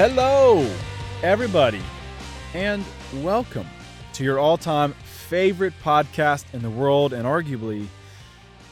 Hello, 0.00 0.64
everybody, 1.24 1.82
and 2.54 2.84
welcome 3.14 3.66
to 4.12 4.22
your 4.22 4.38
all 4.38 4.56
time 4.56 4.92
favorite 4.92 5.72
podcast 5.82 6.44
in 6.54 6.62
the 6.62 6.70
world, 6.70 7.12
and 7.12 7.24
arguably, 7.24 7.84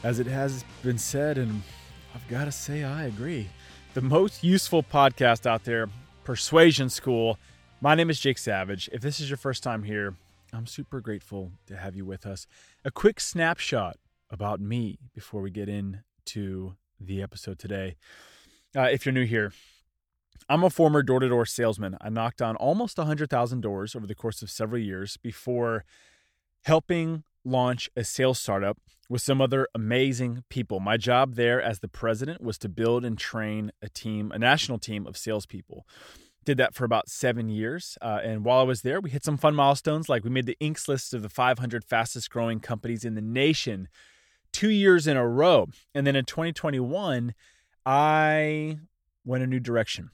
as 0.05 0.19
it 0.19 0.27
has 0.27 0.63
been 0.83 0.97
said, 0.97 1.37
and 1.37 1.63
I've 2.15 2.25
got 2.29 2.45
to 2.45 2.51
say, 2.53 2.85
I 2.85 3.07
agree, 3.07 3.49
the 3.93 3.99
most 3.99 4.41
useful 4.41 4.83
podcast 4.83 5.45
out 5.45 5.65
there, 5.65 5.89
Persuasion 6.23 6.89
School. 6.89 7.37
My 7.81 7.93
name 7.93 8.09
is 8.09 8.21
Jake 8.21 8.37
Savage. 8.37 8.89
If 8.93 9.01
this 9.01 9.19
is 9.19 9.29
your 9.29 9.35
first 9.35 9.63
time 9.63 9.83
here, 9.83 10.15
I'm 10.53 10.65
super 10.65 11.01
grateful 11.01 11.51
to 11.65 11.75
have 11.75 11.93
you 11.93 12.05
with 12.05 12.25
us. 12.25 12.47
A 12.85 12.89
quick 12.89 13.19
snapshot 13.19 13.97
about 14.29 14.61
me 14.61 14.97
before 15.13 15.41
we 15.41 15.51
get 15.51 15.67
into 15.67 16.77
the 17.01 17.21
episode 17.21 17.59
today. 17.59 17.97
Uh, 18.73 18.83
if 18.83 19.05
you're 19.05 19.11
new 19.11 19.25
here, 19.25 19.51
I'm 20.49 20.63
a 20.63 20.69
former 20.69 21.03
door 21.03 21.19
to 21.19 21.27
door 21.27 21.45
salesman. 21.45 21.97
I 21.99 22.09
knocked 22.09 22.41
on 22.41 22.55
almost 22.55 22.97
100,000 22.97 23.61
doors 23.61 23.95
over 23.95 24.07
the 24.07 24.15
course 24.15 24.41
of 24.41 24.49
several 24.49 24.81
years 24.81 25.17
before 25.17 25.83
helping 26.63 27.23
launch 27.43 27.89
a 27.97 28.03
sales 28.05 28.39
startup 28.39 28.77
with 29.09 29.21
some 29.21 29.41
other 29.41 29.67
amazing 29.75 30.43
people. 30.49 30.79
My 30.79 30.95
job 30.95 31.35
there 31.35 31.61
as 31.61 31.79
the 31.79 31.89
president 31.89 32.41
was 32.41 32.57
to 32.59 32.69
build 32.69 33.03
and 33.03 33.17
train 33.17 33.71
a 33.81 33.89
team, 33.89 34.31
a 34.31 34.39
national 34.39 34.79
team 34.79 35.05
of 35.05 35.17
salespeople. 35.17 35.85
Did 36.45 36.57
that 36.57 36.73
for 36.73 36.85
about 36.85 37.09
seven 37.09 37.49
years. 37.49 37.97
Uh, 38.01 38.19
and 38.23 38.45
while 38.45 38.59
I 38.59 38.63
was 38.63 38.83
there, 38.83 39.01
we 39.01 39.09
hit 39.09 39.25
some 39.25 39.35
fun 39.35 39.53
milestones 39.53 40.07
like 40.07 40.23
we 40.23 40.29
made 40.29 40.45
the 40.45 40.57
Inc. 40.61 40.87
list 40.87 41.13
of 41.13 41.23
the 41.23 41.29
500 41.29 41.83
fastest 41.83 42.29
growing 42.29 42.61
companies 42.61 43.03
in 43.03 43.15
the 43.15 43.21
nation 43.21 43.89
two 44.53 44.69
years 44.69 45.07
in 45.07 45.17
a 45.17 45.27
row. 45.27 45.67
And 45.93 46.07
then 46.07 46.15
in 46.15 46.23
2021, 46.23 47.33
I 47.85 48.79
went 49.25 49.43
a 49.43 49.47
new 49.47 49.59
direction. 49.59 50.09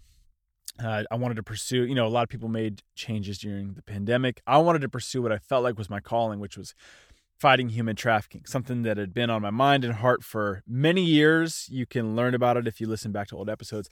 Uh, 0.81 1.03
I 1.11 1.16
wanted 1.16 1.35
to 1.35 1.43
pursue, 1.43 1.85
you 1.85 1.95
know, 1.95 2.07
a 2.07 2.09
lot 2.09 2.23
of 2.23 2.29
people 2.29 2.49
made 2.49 2.81
changes 2.95 3.38
during 3.38 3.73
the 3.73 3.83
pandemic. 3.83 4.41
I 4.47 4.57
wanted 4.57 4.81
to 4.81 4.89
pursue 4.89 5.21
what 5.21 5.31
I 5.31 5.38
felt 5.38 5.63
like 5.63 5.77
was 5.77 5.89
my 5.89 5.99
calling, 5.99 6.39
which 6.39 6.57
was 6.57 6.73
fighting 7.39 7.69
human 7.69 7.95
trafficking, 7.95 8.43
something 8.45 8.83
that 8.83 8.97
had 8.97 9.13
been 9.13 9.29
on 9.29 9.41
my 9.41 9.49
mind 9.49 9.83
and 9.83 9.95
heart 9.95 10.23
for 10.23 10.63
many 10.67 11.03
years. 11.03 11.67
You 11.69 11.85
can 11.85 12.16
learn 12.16 12.33
about 12.33 12.57
it 12.57 12.67
if 12.67 12.79
you 12.79 12.88
listen 12.88 13.11
back 13.11 13.27
to 13.27 13.38
old 13.38 13.49
episodes. 13.49 13.89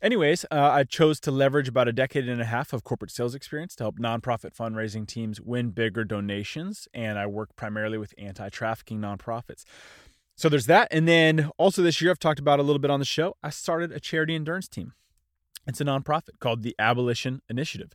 Anyways, 0.00 0.44
uh, 0.50 0.70
I 0.70 0.84
chose 0.84 1.18
to 1.20 1.30
leverage 1.30 1.66
about 1.66 1.88
a 1.88 1.92
decade 1.92 2.28
and 2.28 2.40
a 2.40 2.44
half 2.44 2.72
of 2.72 2.84
corporate 2.84 3.10
sales 3.10 3.34
experience 3.34 3.74
to 3.76 3.84
help 3.84 3.98
nonprofit 3.98 4.54
fundraising 4.54 5.06
teams 5.06 5.40
win 5.40 5.70
bigger 5.70 6.04
donations. 6.04 6.86
And 6.92 7.18
I 7.18 7.26
work 7.26 7.56
primarily 7.56 7.96
with 7.96 8.12
anti 8.18 8.48
trafficking 8.50 9.00
nonprofits. 9.00 9.64
So 10.36 10.48
there's 10.48 10.66
that. 10.66 10.88
And 10.90 11.08
then 11.08 11.50
also 11.58 11.82
this 11.82 12.00
year, 12.00 12.10
I've 12.10 12.18
talked 12.18 12.40
about 12.40 12.58
a 12.58 12.62
little 12.62 12.80
bit 12.80 12.90
on 12.90 12.98
the 12.98 13.06
show, 13.06 13.36
I 13.42 13.50
started 13.50 13.92
a 13.92 14.00
charity 14.00 14.34
endurance 14.34 14.68
team. 14.68 14.92
It's 15.66 15.80
a 15.80 15.84
nonprofit 15.84 16.38
called 16.40 16.62
the 16.62 16.74
Abolition 16.78 17.40
Initiative. 17.48 17.92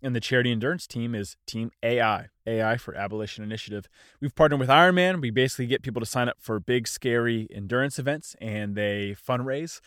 And 0.00 0.14
the 0.14 0.20
charity 0.20 0.52
endurance 0.52 0.86
team 0.86 1.14
is 1.14 1.36
Team 1.46 1.72
AI, 1.82 2.26
AI 2.46 2.76
for 2.76 2.94
Abolition 2.94 3.42
Initiative. 3.42 3.88
We've 4.20 4.34
partnered 4.34 4.60
with 4.60 4.68
Ironman. 4.68 5.20
We 5.20 5.30
basically 5.30 5.66
get 5.66 5.82
people 5.82 6.00
to 6.00 6.06
sign 6.06 6.28
up 6.28 6.36
for 6.38 6.60
big, 6.60 6.86
scary 6.86 7.48
endurance 7.52 7.98
events 7.98 8.36
and 8.40 8.76
they 8.76 9.16
fundraise 9.26 9.80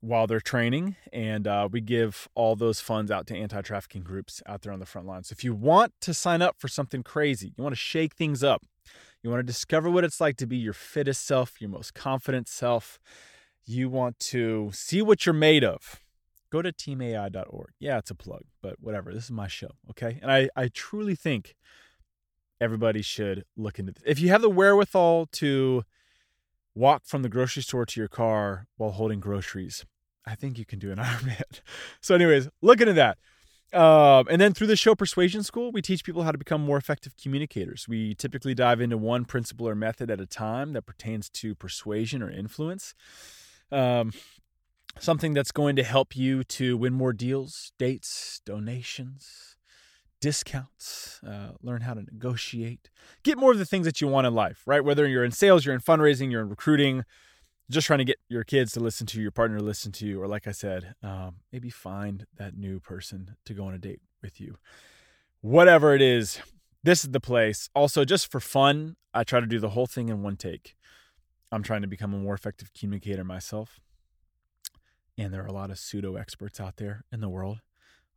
while 0.00 0.28
they're 0.28 0.40
training. 0.40 0.94
And 1.12 1.48
uh, 1.48 1.68
we 1.70 1.80
give 1.80 2.28
all 2.36 2.54
those 2.54 2.80
funds 2.80 3.10
out 3.10 3.26
to 3.28 3.36
anti 3.36 3.60
trafficking 3.62 4.02
groups 4.02 4.40
out 4.46 4.62
there 4.62 4.72
on 4.72 4.78
the 4.78 4.86
front 4.86 5.08
line. 5.08 5.24
So 5.24 5.32
if 5.32 5.42
you 5.42 5.52
want 5.52 5.94
to 6.02 6.14
sign 6.14 6.42
up 6.42 6.56
for 6.58 6.68
something 6.68 7.02
crazy, 7.02 7.52
you 7.56 7.64
want 7.64 7.74
to 7.74 7.80
shake 7.80 8.14
things 8.14 8.44
up, 8.44 8.62
you 9.22 9.30
want 9.30 9.40
to 9.40 9.46
discover 9.46 9.90
what 9.90 10.04
it's 10.04 10.20
like 10.20 10.36
to 10.36 10.46
be 10.46 10.58
your 10.58 10.72
fittest 10.74 11.26
self, 11.26 11.60
your 11.60 11.70
most 11.70 11.92
confident 11.92 12.48
self, 12.48 13.00
you 13.64 13.88
want 13.88 14.20
to 14.20 14.70
see 14.72 15.02
what 15.02 15.26
you're 15.26 15.32
made 15.32 15.64
of 15.64 16.00
go 16.50 16.62
to 16.62 16.72
teamai.org. 16.72 17.70
Yeah, 17.78 17.98
it's 17.98 18.10
a 18.10 18.14
plug, 18.14 18.42
but 18.62 18.76
whatever. 18.80 19.12
This 19.12 19.24
is 19.24 19.30
my 19.30 19.48
show, 19.48 19.70
okay? 19.90 20.18
And 20.22 20.30
I, 20.30 20.48
I 20.56 20.68
truly 20.68 21.14
think 21.14 21.56
everybody 22.60 23.02
should 23.02 23.44
look 23.56 23.78
into 23.78 23.92
this. 23.92 24.02
If 24.06 24.20
you 24.20 24.28
have 24.28 24.42
the 24.42 24.50
wherewithal 24.50 25.26
to 25.32 25.84
walk 26.74 27.02
from 27.04 27.22
the 27.22 27.28
grocery 27.28 27.62
store 27.62 27.86
to 27.86 28.00
your 28.00 28.08
car 28.08 28.66
while 28.76 28.92
holding 28.92 29.20
groceries, 29.20 29.84
I 30.26 30.34
think 30.34 30.58
you 30.58 30.64
can 30.64 30.78
do 30.78 30.90
an 30.90 30.98
Ironman. 30.98 31.60
So, 32.00 32.14
anyways, 32.14 32.48
look 32.60 32.80
into 32.80 32.94
that. 32.94 33.18
Um, 33.72 34.26
and 34.28 34.40
then 34.40 34.52
through 34.52 34.66
the 34.66 34.76
show 34.76 34.96
Persuasion 34.96 35.44
School, 35.44 35.70
we 35.70 35.80
teach 35.80 36.02
people 36.02 36.24
how 36.24 36.32
to 36.32 36.38
become 36.38 36.60
more 36.60 36.76
effective 36.76 37.14
communicators. 37.16 37.86
We 37.88 38.14
typically 38.14 38.52
dive 38.52 38.80
into 38.80 38.98
one 38.98 39.24
principle 39.24 39.68
or 39.68 39.76
method 39.76 40.10
at 40.10 40.20
a 40.20 40.26
time 40.26 40.72
that 40.72 40.82
pertains 40.82 41.30
to 41.30 41.54
persuasion 41.54 42.20
or 42.20 42.30
influence. 42.30 42.94
Um, 43.70 44.12
something 44.98 45.34
that's 45.34 45.52
going 45.52 45.76
to 45.76 45.82
help 45.82 46.16
you 46.16 46.44
to 46.44 46.76
win 46.76 46.92
more 46.92 47.12
deals, 47.12 47.72
dates, 47.78 48.40
donations, 48.44 49.56
discounts, 50.20 51.20
uh, 51.26 51.52
learn 51.62 51.82
how 51.82 51.94
to 51.94 52.02
negotiate, 52.02 52.90
get 53.22 53.38
more 53.38 53.52
of 53.52 53.58
the 53.58 53.64
things 53.64 53.86
that 53.86 54.00
you 54.00 54.08
want 54.08 54.26
in 54.26 54.34
life, 54.34 54.62
right? 54.66 54.84
Whether 54.84 55.06
you're 55.06 55.24
in 55.24 55.30
sales, 55.30 55.64
you're 55.64 55.74
in 55.74 55.80
fundraising, 55.80 56.30
you're 56.30 56.42
in 56.42 56.50
recruiting, 56.50 57.04
just 57.70 57.86
trying 57.86 58.00
to 58.00 58.04
get 58.04 58.18
your 58.28 58.44
kids 58.44 58.72
to 58.72 58.80
listen 58.80 59.06
to 59.08 59.16
you, 59.16 59.22
your 59.22 59.30
partner 59.30 59.58
to 59.58 59.64
listen 59.64 59.92
to 59.92 60.06
you, 60.06 60.20
or 60.20 60.26
like 60.26 60.46
I 60.46 60.52
said, 60.52 60.94
um, 61.02 61.36
maybe 61.52 61.70
find 61.70 62.26
that 62.36 62.56
new 62.56 62.80
person 62.80 63.36
to 63.46 63.54
go 63.54 63.64
on 63.64 63.74
a 63.74 63.78
date 63.78 64.00
with 64.22 64.40
you. 64.40 64.58
Whatever 65.40 65.94
it 65.94 66.02
is, 66.02 66.40
this 66.82 67.04
is 67.04 67.12
the 67.12 67.20
place. 67.20 67.70
Also, 67.74 68.04
just 68.04 68.30
for 68.30 68.40
fun, 68.40 68.96
I 69.14 69.24
try 69.24 69.40
to 69.40 69.46
do 69.46 69.58
the 69.58 69.70
whole 69.70 69.86
thing 69.86 70.08
in 70.08 70.22
one 70.22 70.36
take. 70.36 70.76
I'm 71.52 71.62
trying 71.62 71.82
to 71.82 71.88
become 71.88 72.12
a 72.12 72.18
more 72.18 72.34
effective 72.34 72.72
communicator 72.72 73.24
myself. 73.24 73.80
And 75.18 75.32
there 75.32 75.42
are 75.42 75.46
a 75.46 75.52
lot 75.52 75.70
of 75.70 75.78
pseudo 75.78 76.16
experts 76.16 76.60
out 76.60 76.76
there 76.76 77.04
in 77.12 77.20
the 77.20 77.28
world. 77.28 77.60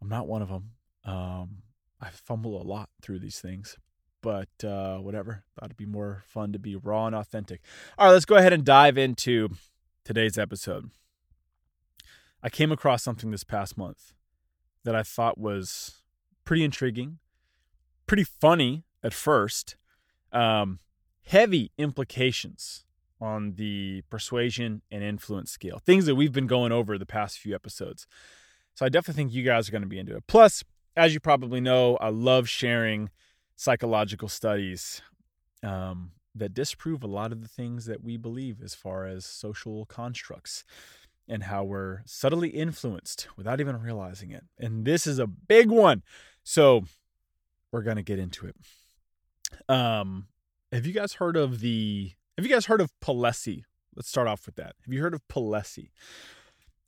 I'm 0.02 0.10
not 0.10 0.28
one 0.28 0.42
of 0.42 0.50
them. 0.50 0.72
Um, 1.06 1.64
I 2.00 2.10
fumble 2.10 2.62
a 2.62 2.64
lot 2.64 2.90
through 3.02 3.20
these 3.20 3.40
things, 3.40 3.78
but 4.22 4.50
uh, 4.64 4.98
whatever. 4.98 5.44
Thought 5.56 5.66
it'd 5.66 5.78
be 5.78 5.86
more 5.86 6.24
fun 6.28 6.52
to 6.54 6.60
be 6.60 6.76
raw 6.76 7.08
and 7.08 7.16
authentic. 7.16 7.62
All 7.98 8.08
right, 8.08 8.14
let's 8.14 8.26
go 8.26 8.36
ahead 8.36 8.54
and 8.54 8.66
dive 8.66 8.98
into 8.98 9.50
today's 10.04 10.38
episode. 10.38 10.90
I 12.42 12.50
came 12.50 12.72
across 12.72 13.04
something 13.04 13.32
this 13.32 13.46
past 13.46 13.78
month 13.78 14.14
that 14.84 14.96
I 14.96 15.04
thought 15.04 15.38
was 15.38 16.02
pretty 16.44 16.64
intriguing, 16.64 17.20
pretty 18.06 18.26
funny 18.26 18.84
at 19.02 19.14
first, 19.14 19.78
um, 20.34 20.80
heavy 21.26 21.72
implications 21.78 22.84
on 23.24 23.54
the 23.56 24.04
persuasion 24.10 24.82
and 24.92 25.02
influence 25.02 25.50
scale, 25.50 25.80
things 25.80 26.06
that 26.06 26.16
we've 26.16 26.34
been 26.34 26.46
going 26.46 26.74
over 26.74 26.98
the 26.98 27.06
past 27.06 27.40
few 27.40 27.56
episodes. 27.56 28.06
So 28.76 28.86
I 28.86 28.90
definitely 28.90 29.24
think 29.24 29.34
you 29.34 29.44
guys 29.44 29.70
are 29.70 29.72
going 29.72 29.84
to 29.84 29.88
be 29.88 29.98
into 29.98 30.16
it. 30.16 30.26
Plus, 30.28 30.62
as 30.98 31.14
you 31.14 31.22
probably 31.22 31.62
know, 31.62 31.96
I 31.98 32.10
love 32.10 32.50
sharing 32.50 33.10
psychological 33.56 34.28
studies 34.28 35.02
um, 35.64 36.12
that 36.36 36.54
disprove 36.54 37.02
a 37.02 37.08
lot 37.08 37.32
of 37.32 37.42
the 37.42 37.48
things 37.48 37.86
that 37.86 38.04
we 38.04 38.18
believe 38.18 38.62
as 38.62 38.76
far 38.76 39.06
as 39.06 39.26
social 39.26 39.86
constructs 39.86 40.66
and 41.30 41.44
how 41.44 41.64
we're 41.64 42.02
subtly 42.06 42.50
influenced 42.50 43.30
without 43.38 43.62
even 43.62 43.80
realizing 43.80 44.32
it. 44.32 44.44
And 44.60 44.84
this 44.84 45.08
is 45.08 45.18
a 45.18 45.28
big 45.28 45.70
one. 45.70 46.04
So 46.44 46.84
we're 47.72 47.84
going 47.84 47.96
to 47.96 48.04
get 48.04 48.20
into 48.20 48.48
it. 48.48 48.56
Um, 49.70 50.28
have 50.74 50.86
you 50.86 50.94
guys 50.94 51.14
heard 51.14 51.38
of 51.38 51.62
the 51.62 52.12
have 52.38 52.46
you 52.46 52.52
guys 52.52 52.66
heard 52.66 52.82
of 52.82 52.92
Palessi? 53.00 53.64
Let's 53.96 54.10
start 54.10 54.28
off 54.28 54.46
with 54.46 54.56
that. 54.56 54.76
Have 54.86 54.94
you 54.94 55.02
heard 55.02 55.14
of 55.14 55.28
Palessi? 55.28 55.90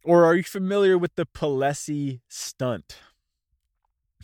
Or 0.03 0.25
are 0.25 0.35
you 0.35 0.43
familiar 0.43 0.97
with 0.97 1.15
the 1.15 1.25
Palessi 1.25 2.21
stunt? 2.27 2.97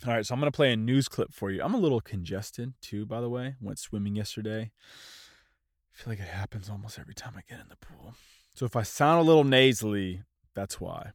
All 0.06 0.12
right, 0.12 0.26
so 0.26 0.34
I'm 0.34 0.40
going 0.40 0.50
to 0.50 0.56
play 0.56 0.72
a 0.72 0.76
news 0.76 1.08
clip 1.08 1.32
for 1.32 1.50
you. 1.50 1.62
I'm 1.62 1.74
a 1.74 1.78
little 1.78 2.00
congested 2.00 2.74
too, 2.80 3.06
by 3.06 3.20
the 3.20 3.28
way. 3.28 3.54
Went 3.60 3.78
swimming 3.78 4.16
yesterday. 4.16 4.72
I 4.72 6.02
feel 6.02 6.12
like 6.12 6.18
it 6.18 6.28
happens 6.28 6.68
almost 6.68 6.98
every 6.98 7.14
time 7.14 7.34
I 7.36 7.42
get 7.48 7.60
in 7.60 7.68
the 7.68 7.76
pool. 7.76 8.14
So 8.54 8.66
if 8.66 8.74
I 8.74 8.82
sound 8.82 9.20
a 9.20 9.24
little 9.24 9.44
nasally, 9.44 10.22
that's 10.54 10.80
why. 10.80 11.12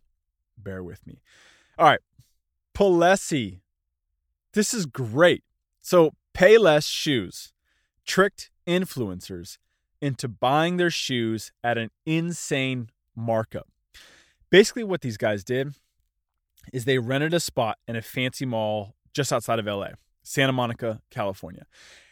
Bear 0.57 0.83
with 0.83 1.05
me. 1.05 1.21
All 1.77 1.85
right, 1.85 1.99
Palessi. 2.73 3.59
This 4.53 4.73
is 4.73 4.85
great. 4.85 5.43
So 5.81 6.11
Payless 6.33 6.87
Shoes 6.89 7.53
tricked 8.05 8.49
influencers 8.65 9.57
into 10.01 10.27
buying 10.27 10.77
their 10.77 10.89
shoes 10.89 11.51
at 11.63 11.77
an 11.77 11.89
insane 12.05 12.89
markup. 13.15 13.67
Basically, 14.49 14.83
what 14.83 15.01
these 15.01 15.17
guys 15.17 15.43
did 15.43 15.73
is 16.71 16.85
they 16.85 16.99
rented 16.99 17.33
a 17.33 17.39
spot 17.39 17.77
in 17.87 17.95
a 17.95 18.01
fancy 18.01 18.45
mall 18.45 18.95
just 19.13 19.33
outside 19.33 19.59
of 19.59 19.65
LA, 19.65 19.89
Santa 20.23 20.53
Monica, 20.53 21.01
California. 21.09 21.65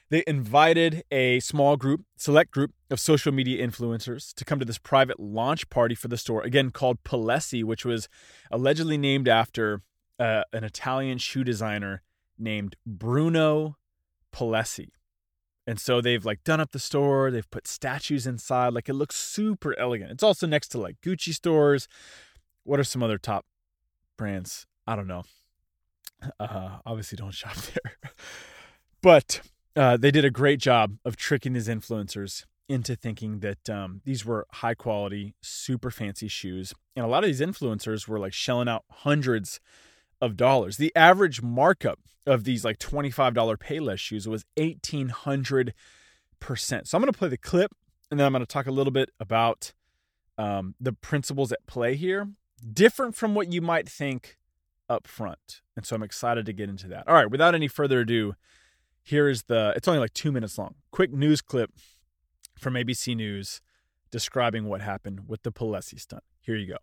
They 0.10 0.24
invited 0.28 1.04
a 1.10 1.40
small 1.40 1.78
group, 1.78 2.06
select 2.16 2.52
group 2.52 2.72
of 2.92 3.00
social 3.00 3.32
media 3.32 3.66
influencers 3.66 4.34
to 4.36 4.46
come 4.46 4.60
to 4.60 4.66
this 4.66 4.78
private 4.78 5.20
launch 5.20 5.70
party 5.70 5.96
for 5.96 6.08
the 6.08 6.18
store, 6.18 6.44
again 6.44 6.70
called 6.70 7.04
Palessi, 7.04 7.64
which 7.64 7.86
was 7.86 8.08
allegedly 8.52 8.98
named 8.98 9.28
after 9.28 9.82
uh, 10.20 10.44
an 10.54 10.64
Italian 10.64 11.18
shoe 11.18 11.44
designer 11.44 12.04
named 12.38 12.76
Bruno 12.86 13.78
Palessi. 14.34 14.90
And 15.68 15.80
so 15.80 16.00
they've 16.00 16.24
like 16.24 16.44
done 16.44 16.60
up 16.60 16.72
the 16.72 16.80
store, 16.80 17.32
they've 17.32 17.50
put 17.50 17.68
statues 17.68 18.28
inside, 18.28 18.74
like 18.74 18.88
it 18.90 18.94
looks 18.94 19.16
super 19.16 19.78
elegant. 19.80 20.12
It's 20.12 20.24
also 20.24 20.46
next 20.46 20.70
to 20.70 20.80
like 20.80 21.02
Gucci 21.02 21.34
stores. 21.34 21.88
What 22.64 22.80
are 22.80 22.84
some 22.84 23.02
other 23.02 23.18
top 23.18 23.46
brands 24.18 24.68
I 24.88 24.96
don't 24.96 25.08
know. 25.08 25.24
Uh, 26.40 26.78
obviously, 26.86 27.16
don't 27.18 27.32
shop 27.34 27.56
there. 27.56 27.98
but 29.02 29.42
uh, 29.76 29.98
they 29.98 30.12
did 30.12 30.26
a 30.26 30.32
great 30.32 30.60
job 30.60 30.98
of 31.04 31.16
tricking 31.16 31.54
these 31.54 31.68
influencers 31.68 32.46
into 32.68 32.96
thinking 32.96 33.40
that 33.40 33.70
um, 33.70 34.02
these 34.06 34.26
were 34.26 34.48
high 34.54 34.74
quality, 34.74 35.36
super 35.42 35.92
fancy 35.92 36.28
shoes. 36.28 36.74
And 36.96 37.06
a 37.06 37.08
lot 37.08 37.24
of 37.24 37.28
these 37.28 37.42
influencers 37.42 38.08
were 38.08 38.20
like 38.20 38.34
shelling 38.34 38.68
out 38.68 38.86
hundreds 38.90 39.60
of 40.22 40.38
dollars. 40.38 40.78
The 40.78 40.96
average 40.96 41.42
markup 41.42 42.00
of 42.26 42.44
these 42.44 42.66
like 42.66 42.80
$25 42.80 43.34
Payless 43.58 44.00
shoes 44.00 44.28
was 44.28 44.46
1800%. 44.58 45.74
So 46.88 46.98
I'm 46.98 47.02
going 47.02 47.12
to 47.12 47.18
play 47.18 47.30
the 47.30 47.38
clip 47.38 47.72
and 48.10 48.20
then 48.20 48.26
I'm 48.26 48.34
going 48.34 48.42
to 48.42 48.48
talk 48.48 48.68
a 48.68 48.72
little 48.72 48.92
bit 48.92 49.10
about 49.20 49.74
um, 50.38 50.76
the 50.80 50.94
principles 50.94 51.52
at 51.52 51.66
play 51.66 51.96
here, 51.96 52.30
different 52.74 53.16
from 53.16 53.36
what 53.36 53.52
you 53.52 53.62
might 53.62 53.88
think 53.88 54.38
up 54.90 55.08
front. 55.08 55.62
And 55.76 55.86
so 55.86 55.96
I'm 55.96 56.04
excited 56.04 56.46
to 56.46 56.54
get 56.54 56.70
into 56.70 56.88
that. 56.90 57.08
All 57.08 57.16
right, 57.16 57.30
without 57.30 57.56
any 57.56 57.68
further 57.68 58.02
ado, 58.02 58.36
here 59.02 59.30
is 59.30 59.44
the, 59.44 59.74
it's 59.76 59.88
only 59.88 60.00
like 60.00 60.14
two 60.14 60.32
minutes 60.32 60.58
long, 60.58 60.76
quick 60.92 61.12
news 61.12 61.42
clip 61.42 61.72
from 62.58 62.74
ABC 62.74 63.16
News 63.16 63.62
describing 64.12 64.66
what 64.66 64.82
happened 64.82 65.28
with 65.28 65.44
the 65.44 65.52
Palessi 65.52 66.00
stunt. 66.00 66.24
Here 66.40 66.56
you 66.56 66.68
go. 66.68 66.78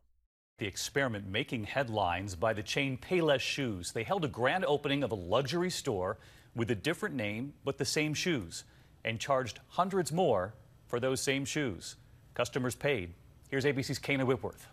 The 0.58 0.68
experiment 0.68 1.26
making 1.26 1.64
headlines 1.64 2.36
by 2.36 2.52
the 2.52 2.62
chain 2.62 2.96
Payless 2.96 3.40
Shoes. 3.40 3.90
They 3.90 4.04
held 4.04 4.24
a 4.24 4.28
grand 4.28 4.64
opening 4.64 5.02
of 5.02 5.10
a 5.10 5.16
luxury 5.16 5.70
store 5.70 6.18
with 6.54 6.70
a 6.70 6.74
different 6.76 7.16
name 7.16 7.54
but 7.64 7.78
the 7.78 7.84
same 7.84 8.14
shoes 8.14 8.62
and 9.04 9.18
charged 9.18 9.58
hundreds 9.70 10.12
more 10.12 10.54
for 10.86 11.00
those 11.00 11.20
same 11.20 11.44
shoes. 11.44 11.96
Customers 12.34 12.76
paid. 12.76 13.12
Here's 13.50 13.64
ABC's 13.64 13.98
Kayna 13.98 14.24
Whitworth. 14.24 14.68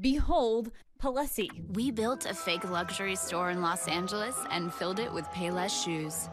Behold, 0.00 0.70
Palessi. 1.02 1.50
We 1.74 1.90
built 1.90 2.24
a 2.24 2.32
fake 2.32 2.68
luxury 2.70 3.16
store 3.16 3.50
in 3.50 3.60
Los 3.60 3.88
Angeles 3.88 4.36
and 4.50 4.72
filled 4.72 5.00
it 5.00 5.12
with 5.12 5.26
Payless 5.26 5.84
shoes. 5.84 6.30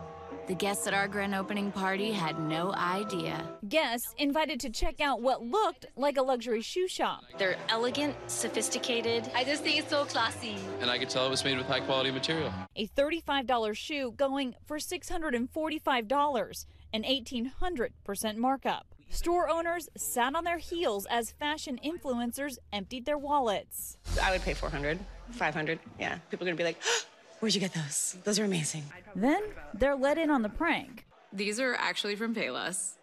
The 0.47 0.55
guests 0.55 0.87
at 0.87 0.93
our 0.93 1.09
grand 1.09 1.35
opening 1.35 1.73
party 1.73 2.13
had 2.13 2.39
no 2.39 2.73
idea. 2.73 3.45
Guests 3.67 4.15
invited 4.17 4.61
to 4.61 4.69
check 4.69 5.01
out 5.01 5.21
what 5.21 5.43
looked 5.43 5.87
like 5.97 6.15
a 6.15 6.21
luxury 6.21 6.61
shoe 6.61 6.87
shop. 6.87 7.25
They're 7.37 7.57
elegant, 7.67 8.15
sophisticated. 8.27 9.29
I 9.35 9.43
just 9.43 9.61
think 9.61 9.77
it's 9.77 9.89
so 9.89 10.05
classy. 10.05 10.55
And 10.79 10.89
I 10.89 10.99
could 10.99 11.09
tell 11.09 11.27
it 11.27 11.29
was 11.29 11.43
made 11.43 11.57
with 11.57 11.67
high 11.67 11.81
quality 11.81 12.11
material. 12.11 12.53
A 12.77 12.87
$35 12.87 13.75
shoe 13.75 14.13
going 14.15 14.55
for 14.65 14.77
$645, 14.77 16.65
an 16.93 17.03
1800% 17.03 18.35
markup. 18.37 18.85
Store 19.09 19.49
owners 19.49 19.89
sat 19.97 20.33
on 20.33 20.45
their 20.45 20.59
heels 20.59 21.05
as 21.09 21.31
fashion 21.31 21.77
influencers 21.83 22.57
emptied 22.71 23.05
their 23.05 23.17
wallets. 23.17 23.97
I 24.23 24.31
would 24.31 24.43
pay 24.43 24.53
400, 24.53 24.97
500. 25.31 25.79
Yeah. 25.99 26.19
People 26.29 26.45
are 26.45 26.51
going 26.51 26.57
to 26.57 26.63
be 26.63 26.67
like, 26.67 26.81
Where'd 27.39 27.53
you 27.53 27.61
get 27.61 27.73
those? 27.73 28.17
Those 28.23 28.39
are 28.39 28.45
amazing. 28.45 28.83
Then 29.15 29.41
they're 29.73 29.95
let 29.95 30.17
in 30.17 30.31
on 30.31 30.41
the 30.41 30.49
prank. 30.49 31.05
These 31.31 31.59
are 31.59 31.75
actually 31.75 32.15
from 32.15 32.33
Payless. 32.33 32.93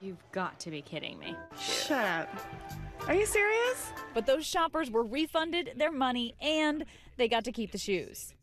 You've 0.00 0.22
got 0.30 0.60
to 0.60 0.70
be 0.70 0.82
kidding 0.82 1.18
me. 1.18 1.34
Shut 1.58 2.04
up. 2.04 2.28
Are 3.08 3.14
you 3.14 3.26
serious? 3.26 3.90
But 4.14 4.26
those 4.26 4.46
shoppers 4.46 4.90
were 4.90 5.02
refunded 5.02 5.72
their 5.76 5.90
money 5.90 6.34
and 6.40 6.84
they 7.16 7.26
got 7.26 7.44
to 7.44 7.52
keep 7.52 7.72
the 7.72 7.78
shoes. 7.78 8.34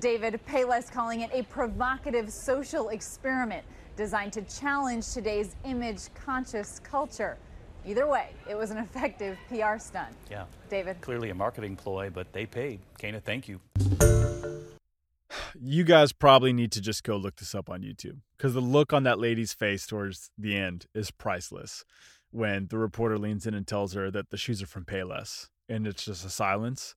David 0.00 0.40
Payless 0.48 0.90
calling 0.90 1.20
it 1.20 1.30
a 1.32 1.42
provocative 1.44 2.30
social 2.30 2.88
experiment 2.88 3.64
designed 3.96 4.32
to 4.32 4.42
challenge 4.42 5.12
today's 5.12 5.56
image 5.64 6.12
conscious 6.14 6.80
culture. 6.80 7.38
Either 7.88 8.06
way, 8.06 8.28
it 8.46 8.54
was 8.54 8.70
an 8.70 8.76
effective 8.76 9.38
PR 9.48 9.78
stunt. 9.78 10.14
Yeah. 10.30 10.44
David. 10.68 11.00
Clearly 11.00 11.30
a 11.30 11.34
marketing 11.34 11.74
ploy, 11.74 12.10
but 12.10 12.30
they 12.34 12.44
paid. 12.44 12.80
Kayna, 13.00 13.22
thank 13.22 13.48
you. 13.48 13.60
You 15.58 15.84
guys 15.84 16.12
probably 16.12 16.52
need 16.52 16.70
to 16.72 16.82
just 16.82 17.02
go 17.02 17.16
look 17.16 17.36
this 17.36 17.54
up 17.54 17.70
on 17.70 17.80
YouTube 17.80 18.18
because 18.36 18.52
the 18.52 18.60
look 18.60 18.92
on 18.92 19.04
that 19.04 19.18
lady's 19.18 19.54
face 19.54 19.86
towards 19.86 20.30
the 20.36 20.54
end 20.54 20.84
is 20.94 21.10
priceless 21.10 21.86
when 22.30 22.66
the 22.66 22.76
reporter 22.76 23.16
leans 23.16 23.46
in 23.46 23.54
and 23.54 23.66
tells 23.66 23.94
her 23.94 24.10
that 24.10 24.28
the 24.28 24.36
shoes 24.36 24.62
are 24.62 24.66
from 24.66 24.84
Payless 24.84 25.48
and 25.66 25.86
it's 25.86 26.04
just 26.04 26.26
a 26.26 26.30
silence. 26.30 26.94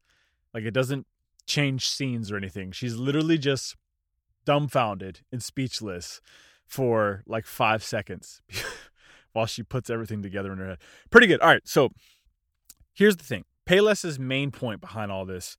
Like 0.54 0.66
it 0.66 0.74
doesn't 0.74 1.08
change 1.46 1.88
scenes 1.88 2.34
or 2.34 2.36
anything. 2.36 2.74
She's 2.74 2.98
literally 2.98 3.38
just 3.38 3.78
dumbfounded 4.44 5.22
and 5.32 5.42
speechless 5.42 6.20
for 6.66 7.24
like 7.26 7.46
five 7.46 7.82
seconds 7.82 8.42
while 9.34 9.46
she 9.46 9.64
puts 9.64 9.90
everything 9.90 10.22
together 10.22 10.52
in 10.52 10.60
her 10.60 10.68
head. 10.68 10.78
Pretty 11.10 11.28
good. 11.28 11.42
All 11.42 11.50
right. 11.50 11.68
So 11.68 11.90
here's 12.94 13.18
the 13.18 13.24
thing 13.24 13.46
Payless's 13.66 14.20
main 14.20 14.52
point 14.52 14.82
behind 14.82 15.12
all 15.12 15.26
this, 15.26 15.58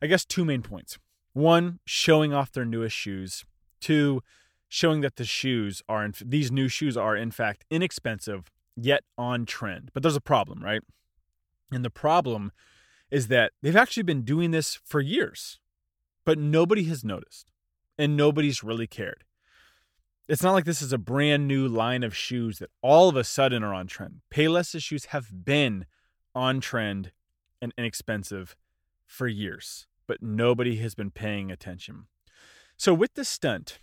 I 0.00 0.06
guess, 0.06 0.24
two 0.24 0.44
main 0.44 0.62
points. 0.62 0.98
One, 1.32 1.78
showing 1.84 2.32
off 2.32 2.52
their 2.52 2.64
newest 2.64 2.96
shoes. 2.96 3.44
Two, 3.80 4.22
showing 4.68 5.00
that 5.00 5.16
the 5.16 5.24
shoes 5.24 5.82
are, 5.88 6.04
in, 6.04 6.14
these 6.24 6.52
new 6.52 6.68
shoes 6.68 6.96
are, 6.96 7.16
in 7.16 7.30
fact, 7.30 7.64
inexpensive 7.70 8.50
yet 8.76 9.02
on 9.18 9.44
trend. 9.44 9.90
But 9.92 10.02
there's 10.02 10.16
a 10.16 10.20
problem, 10.20 10.62
right? 10.62 10.82
And 11.70 11.84
the 11.84 11.90
problem 11.90 12.52
is 13.10 13.28
that 13.28 13.52
they've 13.62 13.76
actually 13.76 14.02
been 14.02 14.22
doing 14.22 14.50
this 14.50 14.78
for 14.84 15.00
years, 15.00 15.58
but 16.24 16.38
nobody 16.38 16.84
has 16.84 17.04
noticed 17.04 17.50
and 17.98 18.16
nobody's 18.16 18.62
really 18.62 18.86
cared. 18.86 19.24
It's 20.28 20.42
not 20.42 20.52
like 20.52 20.64
this 20.64 20.82
is 20.82 20.92
a 20.92 20.98
brand 20.98 21.48
new 21.48 21.66
line 21.66 22.02
of 22.02 22.16
shoes 22.16 22.58
that 22.58 22.70
all 22.80 23.08
of 23.08 23.16
a 23.16 23.24
sudden 23.24 23.62
are 23.62 23.74
on 23.74 23.86
trend. 23.86 24.20
Payless's 24.32 24.82
shoes 24.82 25.06
have 25.06 25.44
been 25.44 25.86
on 26.34 26.60
trend 26.60 27.12
and 27.60 27.72
inexpensive 27.76 28.56
for 29.04 29.26
years, 29.26 29.86
but 30.06 30.22
nobody 30.22 30.76
has 30.76 30.94
been 30.94 31.10
paying 31.10 31.50
attention. 31.50 32.06
So, 32.76 32.94
with 32.94 33.14
this 33.14 33.28
stunt, 33.28 33.80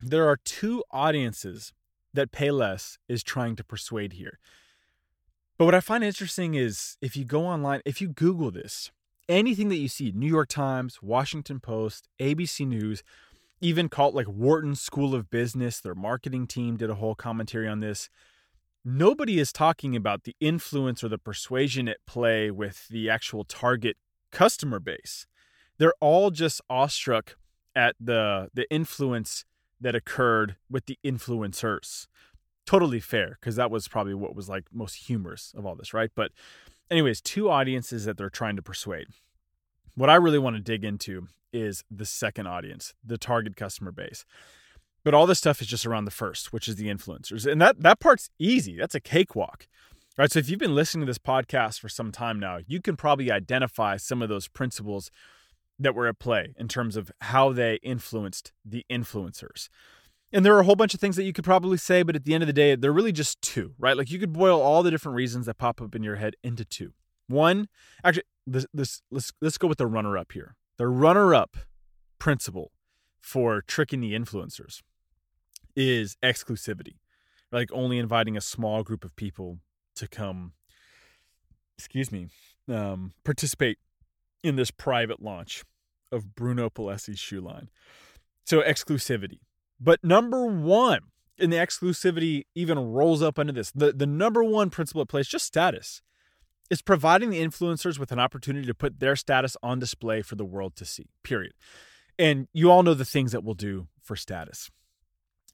there 0.00 0.26
are 0.26 0.36
two 0.36 0.82
audiences 0.90 1.72
that 2.12 2.32
Payless 2.32 2.98
is 3.08 3.22
trying 3.22 3.54
to 3.56 3.64
persuade 3.64 4.14
here. 4.14 4.38
But 5.58 5.66
what 5.66 5.74
I 5.74 5.80
find 5.80 6.02
interesting 6.02 6.54
is 6.54 6.96
if 7.02 7.16
you 7.16 7.24
go 7.24 7.46
online, 7.46 7.82
if 7.84 8.00
you 8.00 8.08
Google 8.08 8.50
this, 8.50 8.90
anything 9.28 9.68
that 9.68 9.76
you 9.76 9.88
see, 9.88 10.10
New 10.14 10.26
York 10.26 10.48
Times, 10.48 11.02
Washington 11.02 11.60
Post, 11.60 12.08
ABC 12.18 12.66
News, 12.66 13.02
even 13.60 13.88
called 13.88 14.14
like 14.14 14.26
Wharton 14.26 14.74
School 14.74 15.14
of 15.14 15.30
Business, 15.30 15.80
their 15.80 15.94
marketing 15.94 16.46
team 16.46 16.76
did 16.76 16.90
a 16.90 16.94
whole 16.94 17.14
commentary 17.14 17.68
on 17.68 17.80
this. 17.80 18.08
Nobody 18.84 19.38
is 19.38 19.52
talking 19.52 19.94
about 19.94 20.24
the 20.24 20.34
influence 20.40 21.04
or 21.04 21.08
the 21.08 21.18
persuasion 21.18 21.86
at 21.88 21.98
play 22.06 22.50
with 22.50 22.88
the 22.88 23.10
actual 23.10 23.44
target 23.44 23.96
customer 24.32 24.80
base. 24.80 25.26
They're 25.76 25.94
all 26.00 26.30
just 26.30 26.60
awestruck 26.70 27.36
at 27.76 27.96
the 28.00 28.48
the 28.54 28.70
influence 28.70 29.44
that 29.80 29.94
occurred 29.94 30.56
with 30.70 30.86
the 30.86 30.98
influencers. 31.04 32.06
Totally 32.66 33.00
fair, 33.00 33.38
because 33.40 33.56
that 33.56 33.70
was 33.70 33.88
probably 33.88 34.14
what 34.14 34.34
was 34.34 34.48
like 34.48 34.64
most 34.72 34.94
humorous 34.94 35.52
of 35.56 35.66
all 35.66 35.74
this, 35.74 35.92
right? 35.94 36.10
But, 36.14 36.32
anyways, 36.90 37.20
two 37.20 37.50
audiences 37.50 38.04
that 38.04 38.16
they're 38.16 38.30
trying 38.30 38.56
to 38.56 38.62
persuade. 38.62 39.06
What 39.94 40.10
I 40.10 40.16
really 40.16 40.38
want 40.38 40.56
to 40.56 40.62
dig 40.62 40.84
into 40.84 41.28
is 41.52 41.84
the 41.90 42.06
second 42.06 42.46
audience, 42.46 42.94
the 43.04 43.18
target 43.18 43.56
customer 43.56 43.92
base. 43.92 44.24
But 45.02 45.14
all 45.14 45.26
this 45.26 45.38
stuff 45.38 45.60
is 45.60 45.66
just 45.66 45.86
around 45.86 46.04
the 46.04 46.10
first, 46.10 46.52
which 46.52 46.68
is 46.68 46.76
the 46.76 46.88
influencers. 46.88 47.50
And 47.50 47.60
that 47.60 47.82
that 47.82 48.00
part's 48.00 48.30
easy. 48.38 48.76
That's 48.76 48.94
a 48.94 49.00
cakewalk. 49.00 49.66
Right? 50.18 50.30
So 50.30 50.38
if 50.38 50.50
you've 50.50 50.58
been 50.58 50.74
listening 50.74 51.06
to 51.06 51.10
this 51.10 51.18
podcast 51.18 51.80
for 51.80 51.88
some 51.88 52.12
time 52.12 52.38
now, 52.38 52.58
you 52.66 52.82
can 52.82 52.96
probably 52.96 53.30
identify 53.30 53.96
some 53.96 54.20
of 54.20 54.28
those 54.28 54.48
principles 54.48 55.10
that 55.78 55.94
were 55.94 56.06
at 56.06 56.18
play 56.18 56.52
in 56.58 56.68
terms 56.68 56.96
of 56.96 57.10
how 57.22 57.52
they 57.52 57.78
influenced 57.82 58.52
the 58.64 58.84
influencers. 58.90 59.70
And 60.32 60.44
there 60.44 60.54
are 60.54 60.60
a 60.60 60.64
whole 60.64 60.76
bunch 60.76 60.94
of 60.94 61.00
things 61.00 61.16
that 61.16 61.24
you 61.24 61.32
could 61.32 61.44
probably 61.44 61.78
say, 61.78 62.02
but 62.02 62.14
at 62.14 62.24
the 62.24 62.34
end 62.34 62.42
of 62.42 62.46
the 62.46 62.52
day, 62.52 62.76
they're 62.76 62.92
really 62.92 63.12
just 63.12 63.40
two, 63.40 63.74
right? 63.78 63.96
Like 63.96 64.10
you 64.10 64.18
could 64.18 64.32
boil 64.32 64.60
all 64.60 64.82
the 64.82 64.90
different 64.90 65.16
reasons 65.16 65.46
that 65.46 65.58
pop 65.58 65.80
up 65.80 65.94
in 65.94 66.02
your 66.02 66.16
head 66.16 66.36
into 66.44 66.64
two. 66.64 66.92
One, 67.26 67.68
actually, 68.04 68.24
this, 68.50 68.66
this 68.72 69.02
let's 69.10 69.32
let's 69.40 69.58
go 69.58 69.68
with 69.68 69.78
the 69.78 69.86
runner 69.86 70.18
up 70.18 70.32
here. 70.32 70.56
The 70.76 70.88
runner 70.88 71.34
up 71.34 71.56
principle 72.18 72.72
for 73.20 73.62
tricking 73.62 74.00
the 74.00 74.12
influencers 74.12 74.82
is 75.76 76.16
exclusivity, 76.22 76.96
like 77.52 77.68
only 77.72 77.98
inviting 77.98 78.36
a 78.36 78.40
small 78.40 78.82
group 78.82 79.04
of 79.04 79.14
people 79.16 79.58
to 79.96 80.08
come, 80.08 80.52
excuse 81.78 82.10
me, 82.10 82.28
um, 82.68 83.12
participate 83.24 83.78
in 84.42 84.56
this 84.56 84.70
private 84.70 85.22
launch 85.22 85.64
of 86.10 86.34
Bruno 86.34 86.70
Palessi's 86.70 87.18
shoe 87.18 87.40
line. 87.40 87.68
So 88.44 88.62
exclusivity. 88.62 89.38
But 89.78 90.02
number 90.02 90.44
one, 90.46 91.00
and 91.38 91.52
the 91.52 91.56
exclusivity 91.56 92.44
even 92.54 92.78
rolls 92.78 93.22
up 93.22 93.38
under 93.38 93.52
this, 93.52 93.70
the, 93.70 93.92
the 93.92 94.06
number 94.06 94.42
one 94.42 94.70
principle 94.70 95.02
at 95.02 95.08
play 95.08 95.20
is 95.20 95.28
just 95.28 95.46
status. 95.46 96.02
It's 96.70 96.82
providing 96.82 97.30
the 97.30 97.40
influencers 97.40 97.98
with 97.98 98.12
an 98.12 98.20
opportunity 98.20 98.66
to 98.66 98.74
put 98.74 99.00
their 99.00 99.16
status 99.16 99.56
on 99.62 99.78
display 99.78 100.22
for 100.22 100.36
the 100.36 100.44
world 100.44 100.76
to 100.76 100.84
see, 100.84 101.06
period. 101.24 101.52
And 102.18 102.48
you 102.52 102.70
all 102.70 102.82
know 102.82 102.94
the 102.94 103.04
things 103.04 103.32
that 103.32 103.42
we'll 103.42 103.54
do 103.54 103.88
for 104.00 104.14
status. 104.14 104.70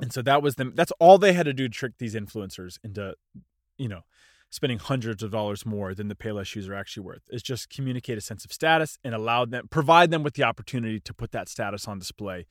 And 0.00 0.12
so 0.12 0.20
that 0.22 0.42
was 0.42 0.56
them. 0.56 0.72
That's 0.74 0.92
all 1.00 1.16
they 1.16 1.32
had 1.32 1.46
to 1.46 1.54
do 1.54 1.68
to 1.68 1.74
trick 1.74 1.94
these 1.98 2.14
influencers 2.14 2.78
into, 2.84 3.14
you 3.78 3.88
know, 3.88 4.02
spending 4.50 4.78
hundreds 4.78 5.22
of 5.22 5.30
dollars 5.30 5.64
more 5.64 5.94
than 5.94 6.08
the 6.08 6.14
Payless 6.14 6.46
shoes 6.46 6.68
are 6.68 6.74
actually 6.74 7.04
worth. 7.04 7.22
It's 7.30 7.42
just 7.42 7.70
communicate 7.70 8.18
a 8.18 8.20
sense 8.20 8.44
of 8.44 8.52
status 8.52 8.98
and 9.02 9.14
allow 9.14 9.44
them, 9.44 9.68
provide 9.68 10.10
them 10.10 10.22
with 10.22 10.34
the 10.34 10.44
opportunity 10.44 11.00
to 11.00 11.14
put 11.14 11.32
that 11.32 11.48
status 11.48 11.88
on 11.88 11.98
display 11.98 12.46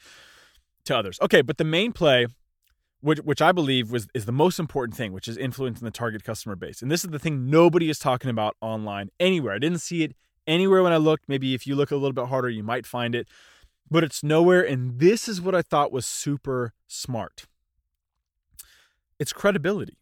to 0.85 0.97
others. 0.97 1.19
Okay, 1.21 1.41
but 1.41 1.57
the 1.57 1.63
main 1.63 1.91
play, 1.91 2.27
which 3.05 3.19
which 3.19 3.41
I 3.41 3.51
believe 3.51 3.91
was 3.91 4.07
is 4.15 4.25
the 4.25 4.31
most 4.31 4.57
important 4.57 4.97
thing, 4.97 5.13
which 5.13 5.27
is 5.27 5.37
influencing 5.37 5.85
the 5.85 5.91
target 5.91 6.23
customer 6.23 6.55
base. 6.55 6.81
And 6.81 6.89
this 6.89 7.05
is 7.05 7.11
the 7.11 7.19
thing 7.19 7.51
nobody 7.51 7.87
is 7.87 7.99
talking 7.99 8.31
about 8.31 8.57
online 8.61 9.11
anywhere. 9.19 9.53
I 9.53 9.59
didn't 9.59 9.81
see 9.81 10.01
it 10.01 10.15
anywhere 10.47 10.81
when 10.81 10.91
I 10.91 10.97
looked. 10.97 11.29
Maybe 11.29 11.53
if 11.53 11.67
you 11.67 11.75
look 11.75 11.91
a 11.91 11.97
little 11.97 12.13
bit 12.13 12.29
harder, 12.29 12.49
you 12.49 12.63
might 12.63 12.87
find 12.87 13.13
it, 13.13 13.27
but 13.91 14.03
it's 14.03 14.23
nowhere. 14.23 14.63
And 14.63 14.99
this 14.99 15.27
is 15.27 15.39
what 15.39 15.53
I 15.53 15.61
thought 15.61 15.91
was 15.91 16.07
super 16.07 16.73
smart. 16.87 17.45
It's 19.19 19.33
credibility. 19.33 19.99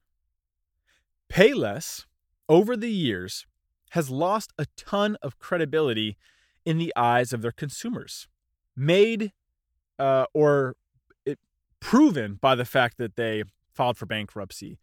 Payless, 1.30 2.06
over 2.48 2.78
the 2.78 2.92
years, 2.92 3.46
has 3.90 4.10
lost 4.10 4.54
a 4.58 4.66
ton 4.78 5.18
of 5.22 5.38
credibility 5.40 6.16
in 6.64 6.78
the 6.78 6.94
eyes 6.96 7.34
of 7.34 7.42
their 7.42 7.52
consumers, 7.52 8.30
made 8.78 9.34
uh, 10.00 10.26
or 10.34 10.78
proven 11.84 12.36
by 12.36 12.56
the 12.56 12.64
fact 12.66 12.98
that 12.98 13.18
they 13.18 13.44
filed 13.74 13.98
for 13.98 14.06
bankruptcy 14.06 14.80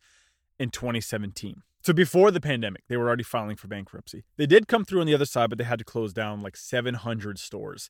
in 0.59 0.71
2017. 0.71 1.63
So 1.83 1.95
before 1.95 2.31
the 2.31 2.43
pandemic, 2.43 2.83
they 2.89 2.99
were 2.99 3.09
already 3.09 3.23
filing 3.25 3.57
for 3.57 3.69
bankruptcy. 3.69 4.25
They 4.37 4.45
did 4.45 4.69
come 4.69 4.85
through 4.85 5.01
on 5.01 5.07
the 5.07 5.15
other 5.15 5.25
side, 5.25 5.49
but 5.49 5.59
they 5.59 5.65
had 5.65 5.79
to 5.79 5.85
close 5.85 6.13
down 6.13 6.43
like 6.43 6.57
700 6.59 7.39
stores 7.39 7.89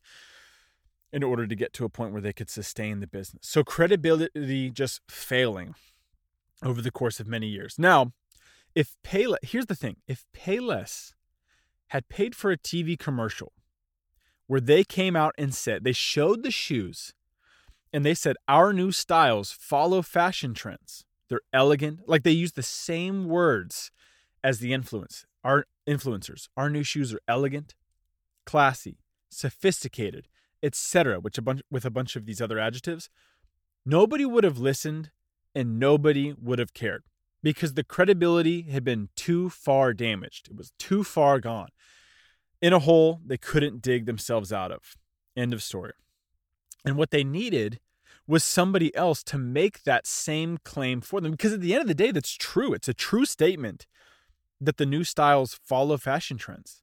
in 1.12 1.24
order 1.24 1.44
to 1.48 1.56
get 1.56 1.72
to 1.72 1.84
a 1.84 1.88
point 1.88 2.12
where 2.12 2.22
they 2.22 2.32
could 2.32 2.48
sustain 2.48 3.00
the 3.00 3.08
business. 3.08 3.48
So 3.48 3.64
credibility 3.64 4.70
just 4.70 5.00
failing 5.08 5.74
over 6.64 6.80
the 6.80 6.92
course 6.92 7.18
of 7.18 7.26
many 7.26 7.48
years. 7.48 7.74
Now, 7.78 8.12
if 8.76 8.94
Payless, 9.04 9.38
here's 9.42 9.66
the 9.66 9.74
thing 9.74 9.96
if 10.06 10.24
Payless 10.32 11.14
had 11.88 12.08
paid 12.08 12.36
for 12.36 12.52
a 12.52 12.56
TV 12.56 12.96
commercial 12.96 13.52
where 14.46 14.60
they 14.60 14.84
came 14.84 15.16
out 15.16 15.34
and 15.36 15.52
said, 15.52 15.82
they 15.82 15.92
showed 15.92 16.44
the 16.44 16.52
shoes 16.52 17.12
and 17.92 18.04
they 18.04 18.14
said, 18.14 18.36
Our 18.48 18.72
new 18.72 18.92
styles 18.92 19.52
follow 19.52 20.02
fashion 20.02 20.54
trends. 20.54 21.04
They're 21.28 21.40
elegant. 21.52 22.00
Like 22.06 22.22
they 22.22 22.32
use 22.32 22.52
the 22.52 22.62
same 22.62 23.28
words 23.28 23.90
as 24.42 24.58
the 24.58 24.72
influence. 24.72 25.26
Our 25.44 25.66
influencers. 25.88 26.48
Our 26.56 26.68
new 26.68 26.82
shoes 26.82 27.14
are 27.14 27.20
elegant, 27.26 27.74
classy, 28.44 28.98
sophisticated, 29.30 30.28
etc. 30.62 31.20
Which 31.20 31.38
a 31.38 31.42
bunch 31.42 31.62
with 31.70 31.84
a 31.84 31.90
bunch 31.90 32.16
of 32.16 32.26
these 32.26 32.40
other 32.40 32.58
adjectives. 32.58 33.08
Nobody 33.86 34.24
would 34.24 34.44
have 34.44 34.58
listened 34.58 35.10
and 35.54 35.78
nobody 35.78 36.34
would 36.40 36.58
have 36.58 36.74
cared 36.74 37.04
because 37.42 37.74
the 37.74 37.84
credibility 37.84 38.62
had 38.62 38.84
been 38.84 39.08
too 39.16 39.48
far 39.48 39.94
damaged. 39.94 40.48
It 40.48 40.56
was 40.56 40.72
too 40.78 41.02
far 41.02 41.40
gone 41.40 41.70
in 42.60 42.72
a 42.72 42.78
hole 42.78 43.20
they 43.24 43.38
couldn't 43.38 43.82
dig 43.82 44.06
themselves 44.06 44.52
out 44.52 44.70
of. 44.70 44.96
End 45.36 45.52
of 45.52 45.62
story. 45.62 45.92
And 46.84 46.96
what 46.96 47.10
they 47.10 47.24
needed 47.24 47.80
was 48.26 48.44
somebody 48.44 48.94
else 48.94 49.22
to 49.24 49.38
make 49.38 49.82
that 49.82 50.06
same 50.06 50.58
claim 50.58 51.00
for 51.00 51.20
them. 51.20 51.32
Because 51.32 51.52
at 51.52 51.60
the 51.60 51.72
end 51.72 51.82
of 51.82 51.88
the 51.88 51.94
day, 51.94 52.10
that's 52.10 52.34
true. 52.34 52.72
It's 52.72 52.88
a 52.88 52.94
true 52.94 53.24
statement 53.24 53.86
that 54.60 54.76
the 54.76 54.86
new 54.86 55.04
styles 55.04 55.58
follow 55.64 55.96
fashion 55.96 56.36
trends, 56.36 56.82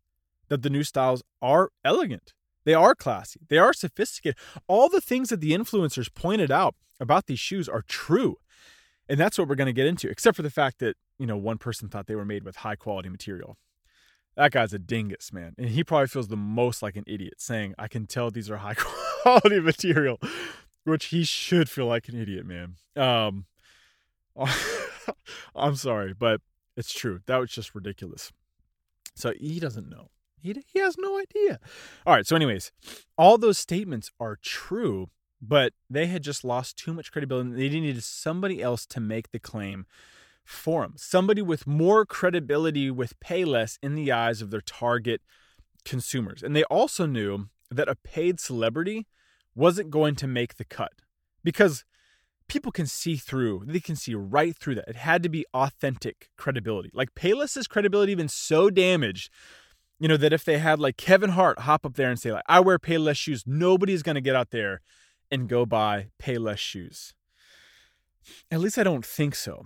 that 0.50 0.62
the 0.62 0.70
new 0.70 0.84
styles 0.84 1.24
are 1.42 1.70
elegant, 1.86 2.34
they 2.66 2.74
are 2.74 2.96
classy, 2.96 3.40
they 3.50 3.58
are 3.58 3.72
sophisticated. 3.72 4.38
All 4.68 4.90
the 4.90 5.02
things 5.02 5.30
that 5.30 5.42
the 5.42 5.52
influencers 5.52 6.14
pointed 6.14 6.52
out 6.52 6.76
about 7.00 7.28
these 7.28 7.40
shoes 7.40 7.70
are 7.70 7.84
true. 7.88 8.38
And 9.08 9.20
that's 9.20 9.38
what 9.38 9.48
we're 9.48 9.56
going 9.56 9.68
to 9.68 9.74
get 9.74 9.88
into, 9.88 10.10
except 10.10 10.36
for 10.36 10.42
the 10.42 10.50
fact 10.50 10.80
that, 10.80 10.98
you 11.18 11.26
know, 11.26 11.38
one 11.38 11.60
person 11.60 11.88
thought 11.88 12.08
they 12.08 12.16
were 12.16 12.26
made 12.26 12.44
with 12.44 12.58
high 12.58 12.76
quality 12.76 13.10
material. 13.10 13.58
That 14.36 14.52
guy's 14.52 14.74
a 14.74 14.80
dingus, 14.80 15.32
man. 15.32 15.56
And 15.58 15.70
he 15.70 15.84
probably 15.84 16.08
feels 16.08 16.28
the 16.28 16.36
most 16.36 16.84
like 16.84 16.96
an 16.96 17.06
idiot 17.08 17.36
saying, 17.38 17.74
I 17.80 17.88
can 17.88 18.06
tell 18.06 18.32
these 18.32 18.50
are 18.50 18.58
high 18.58 18.74
quality 18.74 19.07
material 19.62 20.20
which 20.88 21.06
he 21.06 21.24
should 21.24 21.70
feel 21.70 21.86
like 21.86 22.08
an 22.08 22.20
idiot, 22.20 22.46
man. 22.46 22.76
Um, 22.96 23.46
I'm 25.56 25.76
sorry, 25.76 26.14
but 26.14 26.42
it's 26.78 26.94
true. 26.94 27.20
That 27.26 27.38
was 27.38 27.52
just 27.52 27.76
ridiculous. 27.76 28.32
So 29.16 29.34
he 29.38 29.60
doesn't 29.60 29.90
know. 29.90 30.10
He, 30.40 30.56
he 30.72 30.80
has 30.80 30.98
no 30.98 31.20
idea. 31.20 31.60
All 32.06 32.14
right. 32.14 32.26
So, 32.26 32.36
anyways, 32.36 32.72
all 33.18 33.38
those 33.38 33.58
statements 33.58 34.12
are 34.20 34.38
true, 34.42 35.10
but 35.42 35.74
they 35.90 36.06
had 36.06 36.24
just 36.24 36.44
lost 36.44 36.78
too 36.78 36.94
much 36.94 37.12
credibility. 37.12 37.52
They 37.52 37.70
needed 37.70 38.04
somebody 38.04 38.62
else 38.62 38.86
to 38.88 39.00
make 39.02 39.32
the 39.32 39.40
claim 39.40 39.86
for 40.46 40.84
them. 40.84 40.94
Somebody 40.96 41.42
with 41.42 41.68
more 41.68 42.06
credibility 42.06 42.90
with 42.90 43.20
Payless 43.20 43.78
in 43.84 43.96
the 43.96 44.12
eyes 44.12 44.42
of 44.42 44.52
their 44.52 44.62
target 44.62 45.22
consumers. 45.84 46.44
And 46.44 46.56
they 46.56 46.64
also 46.66 47.06
knew 47.06 47.50
that 47.70 47.90
a 47.90 47.96
paid 47.96 48.40
celebrity 48.40 49.08
wasn't 49.58 49.90
going 49.90 50.16
to 50.16 50.28
make 50.28 50.56
the 50.56 50.66
cut 50.66 50.94
because 51.44 51.84
people 52.48 52.72
can 52.72 52.86
see 52.86 53.16
through, 53.16 53.64
they 53.66 53.80
can 53.80 53.96
see 53.96 54.16
right 54.16 54.56
through 54.56 54.76
that. 54.76 54.88
It 54.88 54.96
had 54.96 55.24
to 55.24 55.30
be 55.30 55.46
authentic 55.54 56.30
credibility. 56.38 56.92
Like 56.94 57.16
Payless's 57.16 57.68
credibility 57.68 58.16
been 58.16 58.30
so 58.30 58.70
damaged, 58.70 59.32
you 60.00 60.08
know, 60.08 60.18
that 60.18 60.34
if 60.34 60.46
they 60.46 60.60
had 60.60 60.80
like 60.80 60.98
Kevin 60.98 61.32
Hart 61.32 61.60
hop 61.60 61.86
up 61.86 61.96
there 61.96 62.10
and 62.10 62.20
say, 62.20 62.32
like, 62.32 62.44
I 62.48 62.60
wear 62.60 62.80
Payless 62.80 63.18
shoes, 63.18 63.44
nobody's 63.46 64.04
gonna 64.04 64.22
get 64.22 64.36
out 64.36 64.52
there 64.52 64.82
and 65.32 65.50
go 65.50 65.66
buy 65.66 66.08
Payless 66.22 66.60
shoes. 66.60 67.14
At 68.52 68.60
least 68.60 68.78
I 68.78 68.84
don't 68.84 69.06
think 69.06 69.36
so 69.36 69.66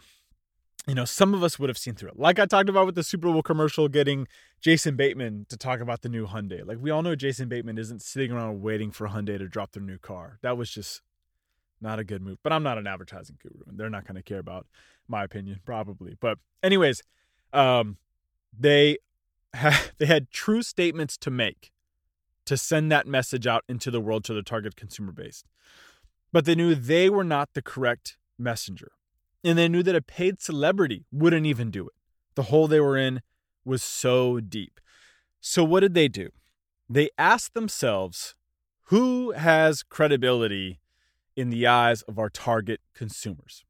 you 0.88 0.96
know, 0.96 1.06
some 1.06 1.34
of 1.34 1.44
us 1.44 1.60
would 1.60 1.70
have 1.70 1.78
seen 1.78 1.94
through 1.94 2.10
it. 2.10 2.20
Like 2.20 2.40
I 2.40 2.46
talked 2.46 2.70
about 2.70 2.86
with 2.86 2.96
the 2.96 3.04
Super 3.04 3.32
Bowl 3.32 3.44
commercial 3.44 3.88
getting 3.88 4.28
Jason 4.62 4.96
Bateman 4.96 5.46
to 5.50 5.58
talk 5.58 5.80
about 5.80 6.02
the 6.02 6.10
new 6.10 6.26
Hyundai. 6.26 6.66
Like 6.66 6.80
we 6.82 6.90
all 6.90 7.04
know 7.04 7.16
Jason 7.16 7.48
Bateman 7.50 7.78
isn't 7.78 8.02
sitting 8.02 8.32
around 8.32 8.62
waiting 8.62 8.92
for 8.92 9.10
Hyundai 9.10 9.38
to 9.38 9.48
drop 9.48 9.74
their 9.74 9.84
new 9.84 10.00
car. 10.00 10.40
That 10.42 10.58
was 10.58 10.72
just 10.72 11.02
not 11.80 12.00
a 12.00 12.04
good 12.04 12.22
move. 12.22 12.40
But 12.44 12.52
I'm 12.52 12.64
not 12.64 12.78
an 12.78 12.88
advertising 12.88 13.38
guru 13.42 13.64
and 13.68 13.78
they're 13.78 13.90
not 13.90 14.08
going 14.08 14.16
to 14.16 14.24
care 14.24 14.40
about 14.40 14.66
my 15.08 15.24
opinion 15.24 15.60
probably. 15.66 16.18
But 16.20 16.40
anyways, 16.64 17.04
um 17.54 17.98
they 18.58 18.98
ha- 19.56 19.90
they 20.00 20.08
had 20.08 20.32
true 20.32 20.64
statements 20.64 21.16
to 21.18 21.30
make 21.30 21.72
to 22.46 22.58
send 22.58 22.92
that 22.92 23.06
message 23.06 23.46
out 23.46 23.64
into 23.70 23.92
the 23.92 24.02
world 24.02 24.24
to 24.26 24.34
their 24.34 24.42
target 24.42 24.76
consumer 24.76 25.12
base. 25.12 25.44
But 26.34 26.46
they 26.46 26.56
knew 26.56 26.74
they 26.74 27.08
were 27.08 27.24
not 27.24 27.50
the 27.54 27.62
correct 27.62 28.18
messenger 28.40 28.94
and 29.44 29.58
they 29.58 29.68
knew 29.68 29.84
that 29.84 29.96
a 29.96 30.02
paid 30.02 30.42
celebrity 30.42 31.06
wouldn't 31.12 31.46
even 31.46 31.72
do 31.72 31.88
it. 31.88 31.94
The 32.36 32.44
hole 32.44 32.68
they 32.68 32.80
were 32.80 32.98
in 32.98 33.22
was 33.66 33.84
so 33.84 34.40
deep. 34.40 34.80
So, 35.40 35.64
what 35.64 35.82
did 35.82 35.94
they 35.94 36.08
do? 36.08 36.30
They 36.90 37.10
asked 37.18 37.54
themselves, 37.54 38.36
who 38.86 39.32
has 39.32 39.84
credibility 39.84 40.80
in 41.36 41.50
the 41.50 41.66
eyes 41.66 42.02
of 42.04 42.20
our 42.20 42.30
target 42.30 42.82
consumers? 42.94 43.64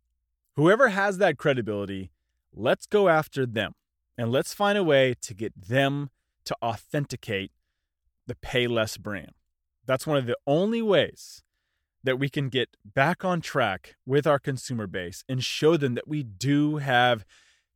Whoever 0.55 0.89
has 0.89 1.17
that 1.19 1.37
credibility, 1.37 2.11
let's 2.53 2.85
go 2.85 3.07
after 3.07 3.45
them 3.45 3.73
and 4.17 4.31
let's 4.31 4.53
find 4.53 4.77
a 4.77 4.83
way 4.83 5.15
to 5.21 5.33
get 5.33 5.53
them 5.55 6.09
to 6.45 6.55
authenticate 6.61 7.51
the 8.27 8.35
Payless 8.35 8.99
brand. 8.99 9.33
That's 9.85 10.07
one 10.07 10.17
of 10.17 10.25
the 10.25 10.37
only 10.45 10.81
ways 10.81 11.43
that 12.03 12.19
we 12.19 12.29
can 12.29 12.49
get 12.49 12.75
back 12.83 13.23
on 13.23 13.41
track 13.41 13.95
with 14.05 14.25
our 14.25 14.39
consumer 14.39 14.87
base 14.87 15.23
and 15.29 15.43
show 15.43 15.77
them 15.77 15.95
that 15.95 16.07
we 16.07 16.23
do 16.23 16.77
have 16.77 17.25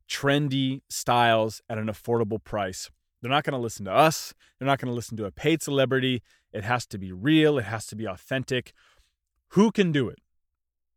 trendy 0.08 0.82
styles 0.88 1.62
at 1.68 1.78
an 1.78 1.86
affordable 1.86 2.42
price. 2.42 2.90
They're 3.20 3.30
not 3.30 3.44
going 3.44 3.52
to 3.52 3.58
listen 3.58 3.84
to 3.86 3.92
us. 3.92 4.34
They're 4.58 4.66
not 4.66 4.78
going 4.78 4.90
to 4.90 4.94
listen 4.94 5.16
to 5.18 5.24
a 5.24 5.30
paid 5.30 5.62
celebrity. 5.62 6.22
It 6.52 6.64
has 6.64 6.86
to 6.86 6.98
be 6.98 7.12
real, 7.12 7.58
it 7.58 7.64
has 7.64 7.86
to 7.86 7.96
be 7.96 8.06
authentic. 8.06 8.72
Who 9.50 9.70
can 9.70 9.92
do 9.92 10.08
it? 10.08 10.18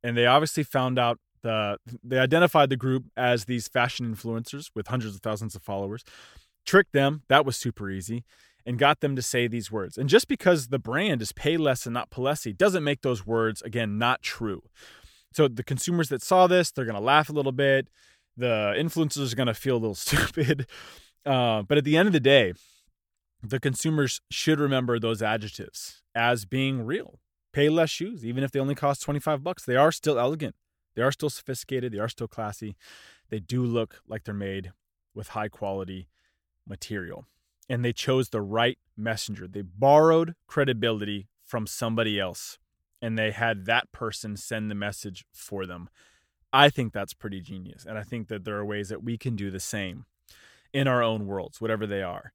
And 0.04 0.16
they 0.18 0.26
obviously 0.26 0.64
found 0.64 0.98
out 0.98 1.20
the 1.42 1.78
they 2.04 2.20
identified 2.20 2.70
the 2.70 2.78
group 2.78 3.06
as 3.16 3.46
these 3.46 3.68
fashion 3.68 4.14
influencers 4.14 4.72
with 4.76 4.88
hundreds 4.88 5.16
of 5.16 5.22
thousands 5.22 5.56
of 5.56 5.64
followers. 5.64 6.04
Tricked 6.66 6.94
them, 6.94 7.24
that 7.30 7.46
was 7.46 7.58
super 7.58 7.90
easy 7.90 8.26
and 8.70 8.78
got 8.78 9.00
them 9.00 9.16
to 9.16 9.22
say 9.24 9.48
these 9.48 9.72
words. 9.72 9.98
And 9.98 10.08
just 10.08 10.28
because 10.28 10.68
the 10.68 10.78
brand 10.78 11.24
is 11.24 11.34
Payless 11.34 11.88
and 11.88 11.94
not 11.96 12.12
Palessi 12.12 12.56
doesn't 12.56 12.84
make 12.84 13.02
those 13.02 13.26
words, 13.26 13.64
again, 13.64 13.98
not 13.98 14.22
true. 14.22 14.62
So 15.34 15.48
the 15.48 15.64
consumers 15.64 16.10
that 16.10 16.22
saw 16.22 16.46
this, 16.46 16.72
they're 16.72 16.86
going 16.86 16.94
to 16.94 17.02
laugh 17.02 17.30
a 17.30 17.34
little 17.34 17.52
bit. 17.52 17.88
The 18.38 18.76
influencers 18.78 19.34
are 19.34 19.36
going 19.36 19.48
to 19.48 19.56
feel 19.56 19.78
a 19.78 19.80
little 19.80 19.96
stupid. 19.96 20.68
Uh, 21.26 21.64
but 21.64 21.80
at 21.80 21.84
the 21.84 21.98
end 21.98 22.06
of 22.06 22.14
the 22.14 22.20
day, 22.20 22.54
the 23.42 23.60
consumers 23.60 24.22
should 24.30 24.60
remember 24.60 25.00
those 25.00 25.24
adjectives 25.24 26.04
as 26.14 26.46
being 26.46 26.86
real. 26.86 27.18
Payless 27.52 27.90
shoes, 27.90 28.24
even 28.24 28.44
if 28.44 28.52
they 28.52 28.60
only 28.60 28.76
cost 28.76 29.02
25 29.02 29.44
bucks, 29.44 29.66
they 29.66 29.78
are 29.78 29.92
still 29.92 30.20
elegant. 30.20 30.54
They 30.96 31.02
are 31.02 31.12
still 31.12 31.32
sophisticated. 31.32 31.92
They 31.92 31.98
are 31.98 32.08
still 32.08 32.28
classy. 32.28 32.76
They 33.30 33.40
do 33.40 33.64
look 33.64 34.04
like 34.08 34.26
they're 34.26 34.36
made 34.36 34.74
with 35.16 35.30
high 35.30 35.50
quality 35.50 36.08
material 36.68 37.26
and 37.70 37.86
they 37.86 37.94
chose 37.94 38.30
the 38.30 38.42
right 38.42 38.78
messenger. 38.98 39.48
They 39.48 39.62
borrowed 39.62 40.36
credibility 40.48 41.28
from 41.46 41.68
somebody 41.68 42.20
else 42.20 42.58
and 43.02 43.18
they 43.18 43.32
had 43.32 43.66
that 43.66 43.92
person 43.92 44.36
send 44.36 44.70
the 44.70 44.76
message 44.76 45.24
for 45.32 45.66
them. 45.66 45.88
I 46.52 46.70
think 46.70 46.92
that's 46.92 47.14
pretty 47.14 47.42
genius. 47.42 47.86
And 47.86 47.98
I 47.98 48.04
think 48.04 48.28
that 48.28 48.44
there 48.44 48.58
are 48.58 48.66
ways 48.66 48.90
that 48.90 49.04
we 49.04 49.18
can 49.18 49.36
do 49.36 49.52
the 49.52 49.60
same. 49.60 50.06
in 50.74 50.88
our 50.88 51.02
own 51.04 51.26
worlds, 51.26 51.62
whatever 51.62 51.88
they 51.88 52.04
are. 52.04 52.32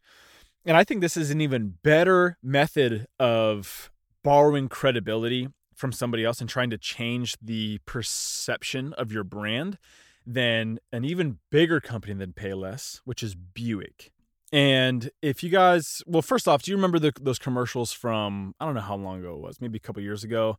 And 0.66 0.76
I 0.76 0.84
think 0.84 1.00
this 1.00 1.16
is 1.16 1.30
an 1.30 1.40
even 1.40 1.74
better 1.82 2.38
method 2.42 3.06
of 3.18 3.90
borrowing 4.22 4.68
credibility 4.68 5.48
from 5.74 5.92
somebody 5.92 6.24
else 6.24 6.40
and 6.40 6.48
trying 6.48 6.70
to 6.70 6.78
change 6.78 7.36
the 7.42 7.78
perception 7.84 8.92
of 8.94 9.12
your 9.12 9.24
brand 9.24 9.78
than 10.26 10.78
an 10.90 11.04
even 11.04 11.38
bigger 11.50 11.80
company 11.80 12.14
than 12.14 12.32
Payless, 12.32 13.00
which 13.04 13.22
is 13.22 13.34
Buick. 13.34 14.10
And 14.54 15.10
if 15.20 15.42
you 15.42 15.50
guys, 15.50 16.00
well, 16.06 16.22
first 16.22 16.46
off, 16.46 16.62
do 16.62 16.70
you 16.70 16.76
remember 16.76 17.00
the, 17.00 17.12
those 17.20 17.40
commercials 17.40 17.92
from, 17.92 18.54
I 18.60 18.64
don't 18.64 18.76
know 18.76 18.82
how 18.82 18.94
long 18.94 19.18
ago 19.18 19.34
it 19.34 19.40
was, 19.40 19.60
maybe 19.60 19.78
a 19.78 19.80
couple 19.80 20.00
years 20.00 20.22
ago, 20.22 20.58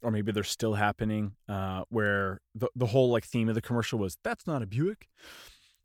or 0.00 0.10
maybe 0.10 0.32
they're 0.32 0.42
still 0.42 0.72
happening, 0.72 1.32
uh, 1.46 1.82
where 1.90 2.40
the, 2.54 2.70
the 2.74 2.86
whole 2.86 3.10
like 3.10 3.26
theme 3.26 3.50
of 3.50 3.54
the 3.54 3.60
commercial 3.60 3.98
was, 3.98 4.16
that's 4.24 4.46
not 4.46 4.62
a 4.62 4.66
Buick. 4.66 5.08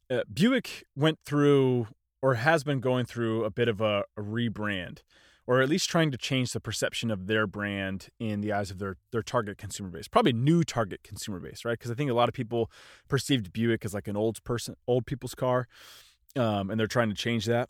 Uh, 0.09 0.21
Buick 0.33 0.85
went 0.95 1.19
through 1.25 1.87
or 2.21 2.35
has 2.35 2.63
been 2.63 2.79
going 2.79 3.05
through 3.05 3.43
a 3.43 3.51
bit 3.51 3.67
of 3.67 3.81
a, 3.81 4.05
a 4.15 4.21
rebrand 4.21 4.99
or 5.45 5.61
at 5.61 5.67
least 5.67 5.89
trying 5.89 6.11
to 6.11 6.17
change 6.17 6.53
the 6.53 6.61
perception 6.61 7.11
of 7.11 7.27
their 7.27 7.47
brand 7.47 8.07
in 8.17 8.39
the 8.39 8.53
eyes 8.53 8.71
of 8.71 8.79
their 8.79 8.95
their 9.11 9.23
target 9.23 9.57
consumer 9.57 9.89
base. 9.89 10.07
Probably 10.07 10.31
new 10.31 10.63
target 10.63 11.03
consumer 11.03 11.41
base, 11.41 11.65
right? 11.65 11.77
Because 11.77 11.91
I 11.91 11.95
think 11.95 12.09
a 12.09 12.13
lot 12.13 12.29
of 12.29 12.33
people 12.33 12.71
perceived 13.09 13.51
Buick 13.51 13.83
as 13.83 13.93
like 13.93 14.07
an 14.07 14.15
old 14.15 14.41
person, 14.45 14.75
old 14.87 15.05
people's 15.05 15.35
car, 15.35 15.67
um, 16.35 16.69
and 16.69 16.79
they're 16.79 16.87
trying 16.87 17.09
to 17.09 17.15
change 17.15 17.45
that. 17.45 17.69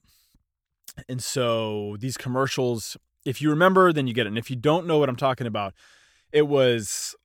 And 1.08 1.24
so 1.24 1.96
these 2.00 2.18
commercials, 2.18 2.98
if 3.26 3.42
you 3.42 3.50
remember, 3.50 3.94
then 3.94 4.08
you 4.08 4.14
get 4.14 4.26
it. 4.26 4.30
And 4.30 4.38
if 4.38 4.50
you 4.50 4.56
don't 4.56 4.86
know 4.86 4.98
what 4.98 5.10
I'm 5.10 5.16
talking 5.16 5.48
about, 5.48 5.74
it 6.32 6.48
was 6.48 7.16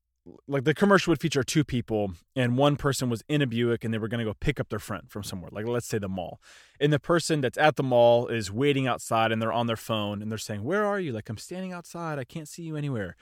like 0.48 0.64
the 0.64 0.74
commercial 0.74 1.12
would 1.12 1.20
feature 1.20 1.44
two 1.44 1.64
people 1.64 2.12
and 2.34 2.56
one 2.56 2.76
person 2.76 3.08
was 3.08 3.22
in 3.28 3.42
a 3.42 3.46
Buick 3.46 3.84
and 3.84 3.94
they 3.94 3.98
were 3.98 4.08
going 4.08 4.18
to 4.18 4.24
go 4.24 4.34
pick 4.40 4.58
up 4.58 4.68
their 4.68 4.78
friend 4.78 5.04
from 5.08 5.22
somewhere 5.22 5.50
like 5.52 5.66
let's 5.66 5.86
say 5.86 5.98
the 5.98 6.08
mall. 6.08 6.40
And 6.80 6.92
the 6.92 6.98
person 6.98 7.40
that's 7.40 7.58
at 7.58 7.76
the 7.76 7.82
mall 7.82 8.26
is 8.26 8.50
waiting 8.50 8.86
outside 8.86 9.30
and 9.30 9.40
they're 9.40 9.52
on 9.52 9.66
their 9.66 9.76
phone 9.76 10.22
and 10.22 10.30
they're 10.30 10.38
saying 10.38 10.64
where 10.64 10.84
are 10.84 10.98
you? 10.98 11.12
Like 11.12 11.28
I'm 11.28 11.38
standing 11.38 11.72
outside. 11.72 12.18
I 12.18 12.24
can't 12.24 12.48
see 12.48 12.62
you 12.62 12.76
anywhere. 12.76 13.16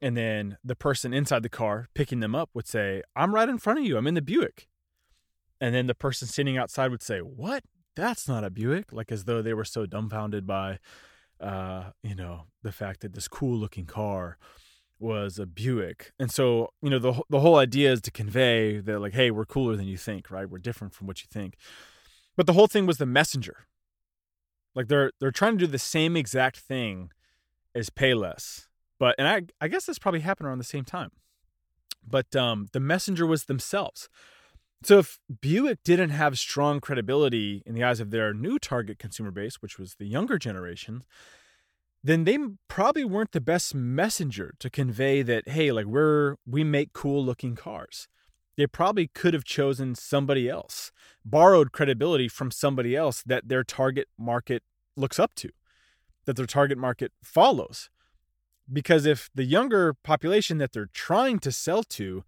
And 0.00 0.16
then 0.16 0.58
the 0.62 0.76
person 0.76 1.12
inside 1.12 1.42
the 1.42 1.48
car 1.48 1.88
picking 1.94 2.20
them 2.20 2.34
up 2.34 2.50
would 2.54 2.68
say 2.68 3.02
I'm 3.14 3.34
right 3.34 3.48
in 3.48 3.58
front 3.58 3.80
of 3.80 3.84
you. 3.84 3.96
I'm 3.96 4.06
in 4.06 4.14
the 4.14 4.22
Buick 4.22 4.68
and 5.60 5.74
then 5.74 5.86
the 5.86 5.94
person 5.94 6.28
sitting 6.28 6.56
outside 6.56 6.90
would 6.90 7.02
say 7.02 7.18
what 7.20 7.64
that's 7.94 8.28
not 8.28 8.44
a 8.44 8.50
Buick 8.50 8.92
like 8.92 9.10
as 9.10 9.24
though 9.24 9.42
they 9.42 9.54
were 9.54 9.64
so 9.64 9.86
dumbfounded 9.86 10.46
by 10.46 10.78
uh 11.40 11.90
you 12.02 12.14
know 12.14 12.44
the 12.62 12.72
fact 12.72 13.00
that 13.00 13.14
this 13.14 13.28
cool 13.28 13.56
looking 13.56 13.86
car 13.86 14.38
was 14.98 15.38
a 15.38 15.46
Buick. 15.46 16.12
And 16.18 16.30
so, 16.30 16.70
you 16.82 16.90
know, 16.90 16.98
the 16.98 17.20
the 17.28 17.40
whole 17.40 17.56
idea 17.56 17.92
is 17.92 18.00
to 18.02 18.10
convey 18.10 18.78
that 18.78 19.00
like, 19.00 19.14
hey, 19.14 19.30
we're 19.30 19.44
cooler 19.44 19.76
than 19.76 19.86
you 19.86 19.96
think, 19.96 20.30
right? 20.30 20.48
We're 20.48 20.58
different 20.58 20.94
from 20.94 21.06
what 21.06 21.20
you 21.20 21.28
think. 21.30 21.56
But 22.36 22.46
the 22.46 22.52
whole 22.52 22.66
thing 22.66 22.86
was 22.86 22.98
the 22.98 23.06
messenger. 23.06 23.66
Like 24.74 24.88
they're 24.88 25.12
they're 25.20 25.30
trying 25.30 25.58
to 25.58 25.66
do 25.66 25.70
the 25.70 25.78
same 25.78 26.16
exact 26.16 26.58
thing 26.58 27.10
as 27.74 27.90
Payless. 27.90 28.66
But 28.98 29.14
and 29.18 29.28
I 29.28 29.42
I 29.60 29.68
guess 29.68 29.86
this 29.86 29.98
probably 29.98 30.20
happened 30.20 30.48
around 30.48 30.58
the 30.58 30.64
same 30.64 30.84
time. 30.84 31.10
But 32.06 32.34
um 32.36 32.68
the 32.72 32.80
messenger 32.80 33.26
was 33.26 33.44
themselves. 33.44 34.08
So 34.82 34.98
if 34.98 35.18
Buick 35.40 35.82
didn't 35.84 36.10
have 36.10 36.38
strong 36.38 36.80
credibility 36.80 37.62
in 37.66 37.74
the 37.74 37.82
eyes 37.82 38.00
of 38.00 38.10
their 38.10 38.32
new 38.34 38.58
target 38.58 38.98
consumer 38.98 39.30
base, 39.30 39.56
which 39.56 39.78
was 39.78 39.94
the 39.94 40.06
younger 40.06 40.38
generation, 40.38 41.02
then 42.04 42.24
they 42.24 42.38
probably 42.68 43.04
weren't 43.04 43.32
the 43.32 43.40
best 43.40 43.74
messenger 43.74 44.54
to 44.60 44.70
convey 44.70 45.22
that 45.22 45.48
hey 45.48 45.72
like 45.72 45.86
we're 45.86 46.36
we 46.46 46.62
make 46.62 46.92
cool 46.92 47.24
looking 47.24 47.56
cars. 47.56 48.06
They 48.56 48.66
probably 48.66 49.08
could 49.08 49.34
have 49.34 49.44
chosen 49.44 49.94
somebody 49.94 50.48
else 50.48 50.92
borrowed 51.24 51.72
credibility 51.72 52.28
from 52.28 52.50
somebody 52.50 52.94
else 52.94 53.22
that 53.24 53.48
their 53.48 53.64
target 53.64 54.08
market 54.18 54.62
looks 54.96 55.18
up 55.18 55.34
to 55.36 55.50
that 56.26 56.36
their 56.36 56.46
target 56.46 56.76
market 56.76 57.12
follows. 57.22 57.88
Because 58.70 59.06
if 59.06 59.30
the 59.34 59.44
younger 59.44 59.94
population 59.94 60.58
that 60.58 60.72
they're 60.72 60.90
trying 60.92 61.38
to 61.40 61.52
sell 61.52 61.82
to 61.84 62.24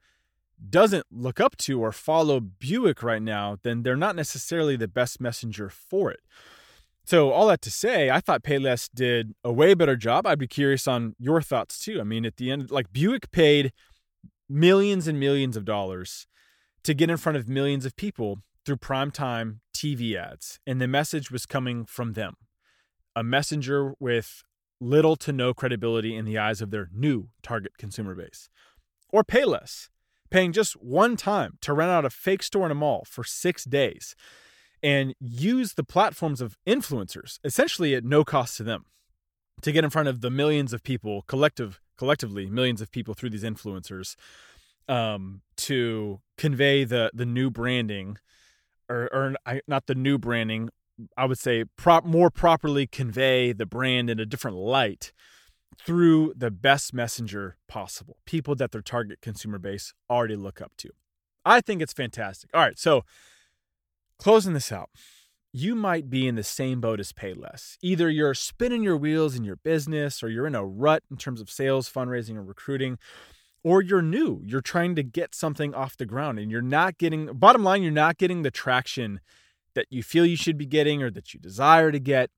doesn't 0.71 1.07
look 1.11 1.41
up 1.41 1.57
to 1.57 1.81
or 1.81 1.93
follow 1.93 2.41
Buick 2.41 3.03
right 3.03 3.23
now 3.23 3.59
then 3.63 3.83
they're 3.83 3.97
not 3.97 4.17
necessarily 4.17 4.77
the 4.77 4.89
best 4.89 5.21
messenger 5.21 5.69
for 5.69 6.11
it 6.11 6.21
so 7.09 7.31
all 7.31 7.47
that 7.47 7.63
to 7.63 7.71
say, 7.71 8.11
I 8.11 8.21
thought 8.21 8.43
Payless 8.43 8.91
did 8.95 9.33
a 9.43 9.51
way 9.51 9.73
better 9.73 9.97
job. 9.97 10.27
I'd 10.27 10.39
be 10.39 10.47
curious 10.47 10.87
on 10.87 11.15
your 11.19 11.41
thoughts 11.41 11.83
too. 11.83 12.03
I 12.03 12.05
mean, 12.05 12.27
at 12.27 12.37
the 12.37 12.51
end, 12.51 12.71
like 12.71 12.93
Buick 12.93 13.31
paid 13.31 13.73
millions 14.47 15.09
and 15.09 15.19
millions 15.19 15.57
of 15.57 15.65
dollars 15.65 16.27
to 16.83 16.93
get 16.93 17.09
in 17.09 17.17
front 17.17 17.39
of 17.39 17.49
millions 17.49 17.87
of 17.87 17.97
people 17.97 18.41
through 18.67 18.77
primetime 18.77 19.61
TV 19.75 20.17
ads, 20.17 20.61
and 20.67 20.83
the 20.83 20.87
message 20.87 21.31
was 21.31 21.47
coming 21.47 21.87
from 21.87 22.13
them, 22.13 22.35
a 23.17 23.23
messenger 23.23 23.95
with 23.99 24.43
little 24.79 25.17
to 25.17 25.33
no 25.33 25.55
credibility 25.55 26.15
in 26.15 26.27
the 26.27 26.37
eyes 26.37 26.61
of 26.61 26.71
their 26.71 26.91
new 26.93 27.29
target 27.43 27.79
consumer 27.79 28.15
base. 28.15 28.51
Or 29.11 29.25
Payless, 29.25 29.89
paying 30.31 30.53
just 30.53 30.75
one 30.75 31.17
time 31.17 31.59
to 31.61 31.73
rent 31.73 31.91
out 31.91 32.05
a 32.05 32.11
fake 32.11 32.43
store 32.43 32.67
in 32.67 32.73
a 32.73 32.75
mall 32.75 33.05
for 33.07 33.25
six 33.25 33.65
days 33.65 34.15
and 34.83 35.15
use 35.21 35.75
the 35.75 35.85
platforms 35.85 36.41
of 36.41 36.57
influencers 36.67 37.39
essentially 37.45 37.95
at 37.95 38.05
no 38.05 38.25
cost 38.25 38.57
to 38.57 38.63
them 38.63 38.85
to 39.63 39.73
get 39.73 39.85
in 39.85 39.91
front 39.91 40.09
of 40.09 40.21
the 40.21 40.31
millions 40.31 40.73
of 40.73 40.83
people 40.83 41.23
collective 41.23 41.81
collectively 41.97 42.47
millions 42.47 42.81
of 42.81 42.91
people 42.91 43.15
through 43.15 43.31
these 43.31 43.45
influencers 43.45 44.15
um, 44.89 45.43
to 45.57 46.21
convey 46.37 46.85
the 46.85 47.11
the 47.13 47.27
new 47.27 47.51
branding 47.51 48.17
or, 48.89 49.09
or 49.13 49.61
not 49.67 49.87
the 49.87 49.95
new 49.95 50.19
branding 50.19 50.71
i 51.17 51.25
would 51.25 51.39
say 51.39 51.65
prop 51.77 52.05
more 52.05 52.31
properly 52.31 52.87
convey 52.87 53.53
the 53.53 53.67
brand 53.67 54.09
in 54.09 54.21
a 54.21 54.27
different 54.27 54.57
light 54.57 55.13
through 55.77 56.33
the 56.37 56.51
best 56.51 56.93
messenger 56.93 57.57
possible 57.69 58.17
people 58.25 58.55
that 58.55 58.73
their 58.73 58.83
target 58.83 59.21
consumer 59.21 59.59
base 59.59 59.95
already 60.11 60.37
look 60.37 60.61
up 60.61 60.73
to 60.77 60.91
i 61.45 61.61
think 61.61 61.81
it's 61.83 61.93
fantastic 61.93 62.51
all 62.55 62.61
right 62.61 62.79
so 62.79 63.05
Closing 64.19 64.53
this 64.53 64.73
out, 64.73 64.91
you 65.53 65.77
might 65.77 66.11
be 66.11 66.27
in 66.27 66.35
the 66.35 66.43
same 66.43 66.81
boat 66.81 66.99
as 66.99 67.13
Payless. 67.13 67.77
Either 67.81 68.11
you're 68.11 68.35
spinning 68.35 68.83
your 68.83 68.97
wheels 68.97 69.37
in 69.37 69.45
your 69.45 69.57
business, 69.57 70.25
or 70.25 70.29
you're 70.29 70.47
in 70.47 70.57
a 70.57 70.65
rut 70.65 71.05
in 71.09 71.17
terms 71.17 71.41
of 71.41 71.49
sales, 71.49 71.89
fundraising, 71.89 72.35
or 72.35 72.43
recruiting, 72.43 72.99
or 73.63 73.81
you're 73.81 74.03
new. 74.03 74.43
You're 74.45 74.61
trying 74.61 74.97
to 74.97 75.05
get 75.05 75.37
something 75.37 75.73
off 75.73 75.97
the 75.97 76.05
ground 76.05 76.41
and 76.41 76.51
you're 76.51 76.61
not 76.61 76.99
getting, 76.99 77.27
bottom 77.27 77.63
line, 77.63 77.83
you're 77.83 77.93
not 77.93 78.19
getting 78.19 78.43
the 78.43 78.51
traction 78.51 79.21
that 79.75 79.87
you 79.89 80.03
feel 80.03 80.27
you 80.27 80.37
should 80.37 80.59
be 80.59 80.67
getting 80.67 81.01
or 81.01 81.11
that 81.11 81.33
you 81.33 81.39
desire 81.39 81.93
to 81.93 82.01
get. 82.01 82.31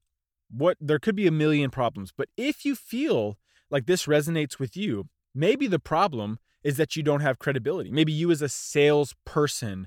What 0.53 0.77
there 0.81 0.99
could 0.99 1.17
be 1.17 1.27
a 1.27 1.33
million 1.33 1.71
problems, 1.71 2.13
but 2.17 2.29
if 2.37 2.65
you 2.65 2.75
feel 2.75 3.39
like 3.71 3.87
this 3.87 4.07
resonates 4.07 4.59
with 4.59 4.77
you, 4.77 5.09
maybe 5.35 5.67
the 5.67 5.79
problem 5.79 6.39
is 6.63 6.77
that 6.77 6.97
you 6.97 7.03
don't 7.03 7.21
have 7.21 7.39
credibility. 7.39 7.91
Maybe 7.91 8.13
you 8.13 8.31
as 8.31 8.43
a 8.43 8.49
salesperson 8.49 9.87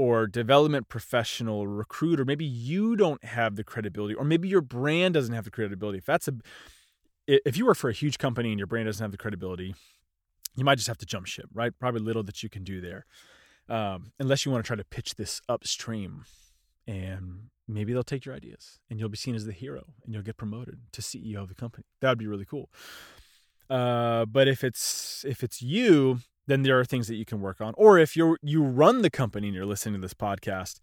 or 0.00 0.26
development 0.26 0.88
professional 0.88 1.66
recruiter 1.66 2.24
maybe 2.24 2.44
you 2.44 2.96
don't 2.96 3.22
have 3.22 3.56
the 3.56 3.62
credibility 3.62 4.14
or 4.14 4.24
maybe 4.24 4.48
your 4.48 4.62
brand 4.62 5.12
doesn't 5.12 5.34
have 5.34 5.44
the 5.44 5.50
credibility 5.50 5.98
if 5.98 6.06
that's 6.06 6.26
a 6.26 6.32
if 7.26 7.58
you 7.58 7.66
work 7.66 7.76
for 7.76 7.90
a 7.90 7.92
huge 7.92 8.16
company 8.16 8.50
and 8.50 8.58
your 8.58 8.66
brand 8.66 8.86
doesn't 8.86 9.04
have 9.04 9.10
the 9.10 9.18
credibility 9.18 9.74
you 10.56 10.64
might 10.64 10.76
just 10.76 10.88
have 10.88 10.96
to 10.96 11.04
jump 11.04 11.26
ship 11.26 11.44
right 11.52 11.72
probably 11.78 12.00
little 12.00 12.22
that 12.22 12.42
you 12.42 12.48
can 12.48 12.64
do 12.64 12.80
there 12.80 13.04
um, 13.68 14.12
unless 14.18 14.46
you 14.46 14.50
want 14.50 14.64
to 14.64 14.66
try 14.66 14.76
to 14.76 14.84
pitch 14.84 15.16
this 15.16 15.42
upstream 15.50 16.24
and 16.86 17.50
maybe 17.74 17.92
they'll 17.92 18.02
take 18.02 18.24
your 18.24 18.34
ideas 18.34 18.78
and 18.88 18.98
you'll 18.98 19.08
be 19.08 19.16
seen 19.16 19.34
as 19.34 19.44
the 19.46 19.52
hero 19.52 19.84
and 20.04 20.12
you'll 20.12 20.22
get 20.22 20.36
promoted 20.36 20.80
to 20.92 21.00
ceo 21.00 21.42
of 21.42 21.48
the 21.48 21.54
company 21.54 21.84
that 22.00 22.08
would 22.08 22.18
be 22.18 22.26
really 22.26 22.44
cool 22.44 22.68
uh, 23.68 24.24
but 24.24 24.48
if 24.48 24.64
it's 24.64 25.24
if 25.28 25.42
it's 25.42 25.62
you 25.62 26.20
then 26.50 26.62
there 26.62 26.78
are 26.78 26.84
things 26.84 27.06
that 27.08 27.14
you 27.14 27.24
can 27.24 27.40
work 27.40 27.60
on. 27.60 27.72
Or 27.76 27.98
if 27.98 28.16
you 28.16 28.36
you 28.42 28.62
run 28.62 29.02
the 29.02 29.10
company 29.10 29.48
and 29.48 29.54
you're 29.54 29.64
listening 29.64 29.94
to 29.94 30.00
this 30.00 30.14
podcast, 30.14 30.80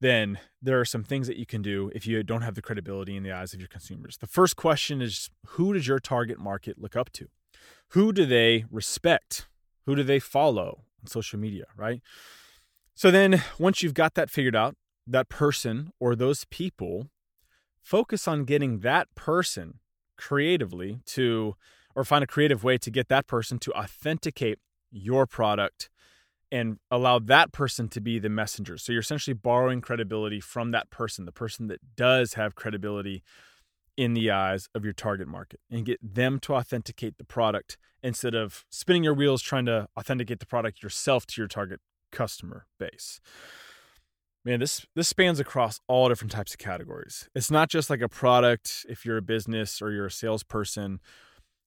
then 0.00 0.38
there 0.62 0.80
are 0.80 0.84
some 0.84 1.02
things 1.02 1.26
that 1.26 1.36
you 1.36 1.44
can 1.44 1.60
do 1.60 1.90
if 1.94 2.06
you 2.06 2.22
don't 2.22 2.42
have 2.42 2.54
the 2.54 2.62
credibility 2.62 3.16
in 3.16 3.22
the 3.22 3.32
eyes 3.32 3.52
of 3.52 3.60
your 3.60 3.68
consumers. 3.68 4.16
The 4.18 4.26
first 4.26 4.56
question 4.56 5.02
is 5.02 5.28
who 5.44 5.72
does 5.74 5.86
your 5.86 5.98
target 5.98 6.38
market 6.38 6.78
look 6.78 6.96
up 6.96 7.12
to? 7.14 7.28
Who 7.88 8.12
do 8.12 8.24
they 8.24 8.64
respect? 8.70 9.48
Who 9.86 9.96
do 9.96 10.02
they 10.02 10.20
follow 10.20 10.84
on 11.02 11.08
social 11.08 11.38
media, 11.38 11.64
right? 11.76 12.00
So 12.94 13.10
then 13.10 13.42
once 13.58 13.82
you've 13.82 13.94
got 13.94 14.14
that 14.14 14.30
figured 14.30 14.54
out, 14.54 14.76
that 15.06 15.28
person 15.28 15.92
or 15.98 16.14
those 16.14 16.44
people, 16.46 17.08
focus 17.80 18.28
on 18.28 18.44
getting 18.44 18.80
that 18.80 19.14
person 19.14 19.80
creatively 20.16 21.00
to 21.06 21.56
or 21.94 22.04
find 22.04 22.22
a 22.22 22.26
creative 22.26 22.62
way 22.62 22.78
to 22.78 22.90
get 22.90 23.08
that 23.08 23.26
person 23.26 23.58
to 23.58 23.72
authenticate 23.72 24.58
your 24.90 25.26
product 25.26 25.90
and 26.52 26.78
allow 26.90 27.18
that 27.18 27.52
person 27.52 27.88
to 27.88 28.00
be 28.00 28.18
the 28.18 28.28
messenger. 28.28 28.76
So 28.76 28.92
you're 28.92 29.00
essentially 29.00 29.34
borrowing 29.34 29.80
credibility 29.80 30.40
from 30.40 30.72
that 30.72 30.90
person, 30.90 31.24
the 31.24 31.32
person 31.32 31.68
that 31.68 31.80
does 31.96 32.34
have 32.34 32.54
credibility 32.54 33.22
in 33.96 34.14
the 34.14 34.30
eyes 34.30 34.68
of 34.74 34.84
your 34.84 34.92
target 34.92 35.28
market 35.28 35.60
and 35.70 35.84
get 35.84 35.98
them 36.02 36.38
to 36.40 36.54
authenticate 36.54 37.18
the 37.18 37.24
product 37.24 37.76
instead 38.02 38.34
of 38.34 38.64
spinning 38.70 39.04
your 39.04 39.14
wheels 39.14 39.42
trying 39.42 39.66
to 39.66 39.86
authenticate 39.96 40.40
the 40.40 40.46
product 40.46 40.82
yourself 40.82 41.26
to 41.26 41.40
your 41.40 41.48
target 41.48 41.80
customer 42.10 42.66
base. 42.78 43.20
Man, 44.44 44.60
this 44.60 44.86
this 44.94 45.08
spans 45.08 45.38
across 45.38 45.80
all 45.86 46.08
different 46.08 46.32
types 46.32 46.54
of 46.54 46.58
categories. 46.58 47.28
It's 47.34 47.50
not 47.50 47.68
just 47.68 47.90
like 47.90 48.00
a 48.00 48.08
product 48.08 48.86
if 48.88 49.04
you're 49.04 49.18
a 49.18 49.22
business 49.22 49.82
or 49.82 49.92
you're 49.92 50.06
a 50.06 50.10
salesperson 50.10 51.00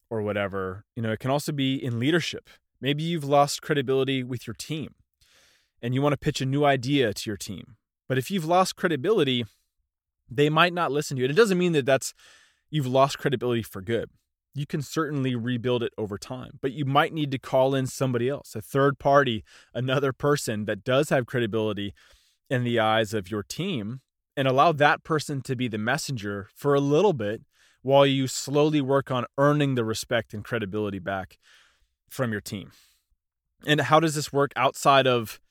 or 0.09 0.23
whatever. 0.23 0.85
You 0.95 1.03
know, 1.03 1.11
it 1.11 1.19
can 1.19 1.29
also 1.29 1.51
be 1.51 1.75
in 1.75 1.99
leadership. 1.99 2.49
Maybe 2.81 3.03
you've 3.03 3.23
lost 3.23 3.61
credibility 3.61 4.23
with 4.23 4.47
your 4.47 4.55
team 4.55 4.95
and 5.83 5.93
you 5.93 6.01
want 6.01 6.13
to 6.13 6.17
pitch 6.17 6.41
a 6.41 6.45
new 6.45 6.65
idea 6.65 7.13
to 7.13 7.29
your 7.29 7.37
team. 7.37 7.75
But 8.09 8.17
if 8.17 8.31
you've 8.31 8.45
lost 8.45 8.75
credibility, 8.75 9.45
they 10.29 10.49
might 10.49 10.73
not 10.73 10.91
listen 10.91 11.15
to 11.15 11.21
you. 11.21 11.25
And 11.25 11.31
it 11.31 11.39
doesn't 11.39 11.57
mean 11.57 11.73
that 11.73 11.85
that's 11.85 12.15
you've 12.71 12.87
lost 12.87 13.19
credibility 13.19 13.61
for 13.61 13.81
good. 13.81 14.09
You 14.55 14.65
can 14.65 14.81
certainly 14.81 15.35
rebuild 15.35 15.83
it 15.83 15.93
over 15.97 16.17
time, 16.17 16.59
but 16.61 16.73
you 16.73 16.85
might 16.85 17.13
need 17.13 17.31
to 17.31 17.39
call 17.39 17.73
in 17.75 17.87
somebody 17.87 18.29
else, 18.29 18.55
a 18.55 18.61
third 18.61 18.99
party, 18.99 19.43
another 19.73 20.11
person 20.13 20.65
that 20.65 20.83
does 20.83 21.09
have 21.09 21.25
credibility 21.25 21.93
in 22.53 22.63
the 22.63 22.79
eyes 22.79 23.15
of 23.15 23.31
your 23.31 23.41
team 23.41 23.99
and 24.37 24.47
allow 24.47 24.71
that 24.71 25.03
person 25.03 25.41
to 25.41 25.55
be 25.55 25.67
the 25.67 25.79
messenger 25.79 26.47
for 26.53 26.75
a 26.75 26.79
little 26.79 27.11
bit 27.11 27.41
while 27.81 28.05
you 28.05 28.27
slowly 28.27 28.79
work 28.79 29.09
on 29.09 29.25
earning 29.39 29.73
the 29.73 29.83
respect 29.83 30.35
and 30.35 30.43
credibility 30.43 30.99
back 30.99 31.39
from 32.07 32.31
your 32.31 32.41
team. 32.41 32.71
And 33.65 33.81
how 33.81 33.99
does 33.99 34.13
this 34.13 34.31
work 34.31 34.51
outside 34.55 35.07
of 35.07 35.41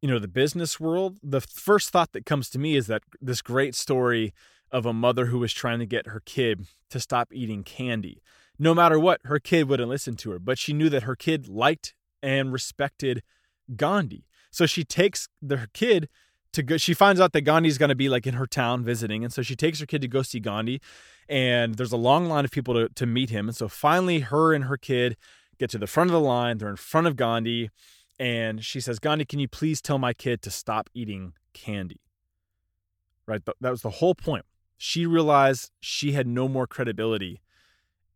you 0.00 0.08
know 0.08 0.20
the 0.20 0.28
business 0.28 0.78
world? 0.78 1.18
The 1.20 1.40
first 1.40 1.90
thought 1.90 2.12
that 2.12 2.24
comes 2.24 2.48
to 2.50 2.60
me 2.60 2.76
is 2.76 2.86
that 2.86 3.02
this 3.20 3.42
great 3.42 3.74
story 3.74 4.32
of 4.70 4.86
a 4.86 4.92
mother 4.92 5.26
who 5.26 5.40
was 5.40 5.52
trying 5.52 5.80
to 5.80 5.86
get 5.86 6.06
her 6.06 6.22
kid 6.24 6.68
to 6.90 7.00
stop 7.00 7.32
eating 7.32 7.64
candy. 7.64 8.22
No 8.56 8.72
matter 8.72 9.00
what, 9.00 9.20
her 9.24 9.40
kid 9.40 9.68
wouldn't 9.68 9.88
listen 9.88 10.14
to 10.18 10.30
her, 10.30 10.38
but 10.38 10.58
she 10.58 10.72
knew 10.72 10.90
that 10.90 11.02
her 11.02 11.16
kid 11.16 11.48
liked 11.48 11.92
and 12.22 12.52
respected 12.52 13.24
Gandhi. 13.74 14.26
So 14.52 14.64
she 14.64 14.84
takes 14.84 15.28
the, 15.42 15.68
kid 15.74 16.08
to 16.56 16.62
go. 16.62 16.76
She 16.76 16.94
finds 16.94 17.20
out 17.20 17.32
that 17.32 17.42
Gandhi's 17.42 17.78
going 17.78 17.90
to 17.90 17.94
be 17.94 18.08
like 18.08 18.26
in 18.26 18.34
her 18.34 18.46
town 18.46 18.84
visiting, 18.84 19.22
and 19.22 19.32
so 19.32 19.42
she 19.42 19.54
takes 19.54 19.78
her 19.80 19.86
kid 19.86 20.02
to 20.02 20.08
go 20.08 20.22
see 20.22 20.40
Gandhi. 20.40 20.80
And 21.28 21.76
there's 21.76 21.92
a 21.92 21.96
long 21.96 22.28
line 22.28 22.44
of 22.44 22.50
people 22.50 22.74
to, 22.74 22.88
to 22.88 23.06
meet 23.06 23.30
him. 23.30 23.48
And 23.48 23.56
so 23.56 23.68
finally, 23.68 24.20
her 24.20 24.52
and 24.52 24.64
her 24.64 24.76
kid 24.76 25.16
get 25.58 25.70
to 25.70 25.78
the 25.78 25.86
front 25.86 26.10
of 26.10 26.12
the 26.12 26.20
line. 26.20 26.58
They're 26.58 26.68
in 26.68 26.76
front 26.76 27.06
of 27.06 27.16
Gandhi, 27.16 27.70
and 28.18 28.64
she 28.64 28.80
says, 28.80 28.98
"Gandhi, 28.98 29.24
can 29.24 29.38
you 29.38 29.48
please 29.48 29.80
tell 29.80 29.98
my 29.98 30.12
kid 30.12 30.42
to 30.42 30.50
stop 30.50 30.90
eating 30.94 31.34
candy?" 31.52 32.00
Right. 33.26 33.42
That 33.60 33.70
was 33.70 33.82
the 33.82 33.90
whole 33.90 34.14
point. 34.14 34.44
She 34.78 35.06
realized 35.06 35.70
she 35.80 36.12
had 36.12 36.26
no 36.26 36.48
more 36.48 36.66
credibility 36.66 37.40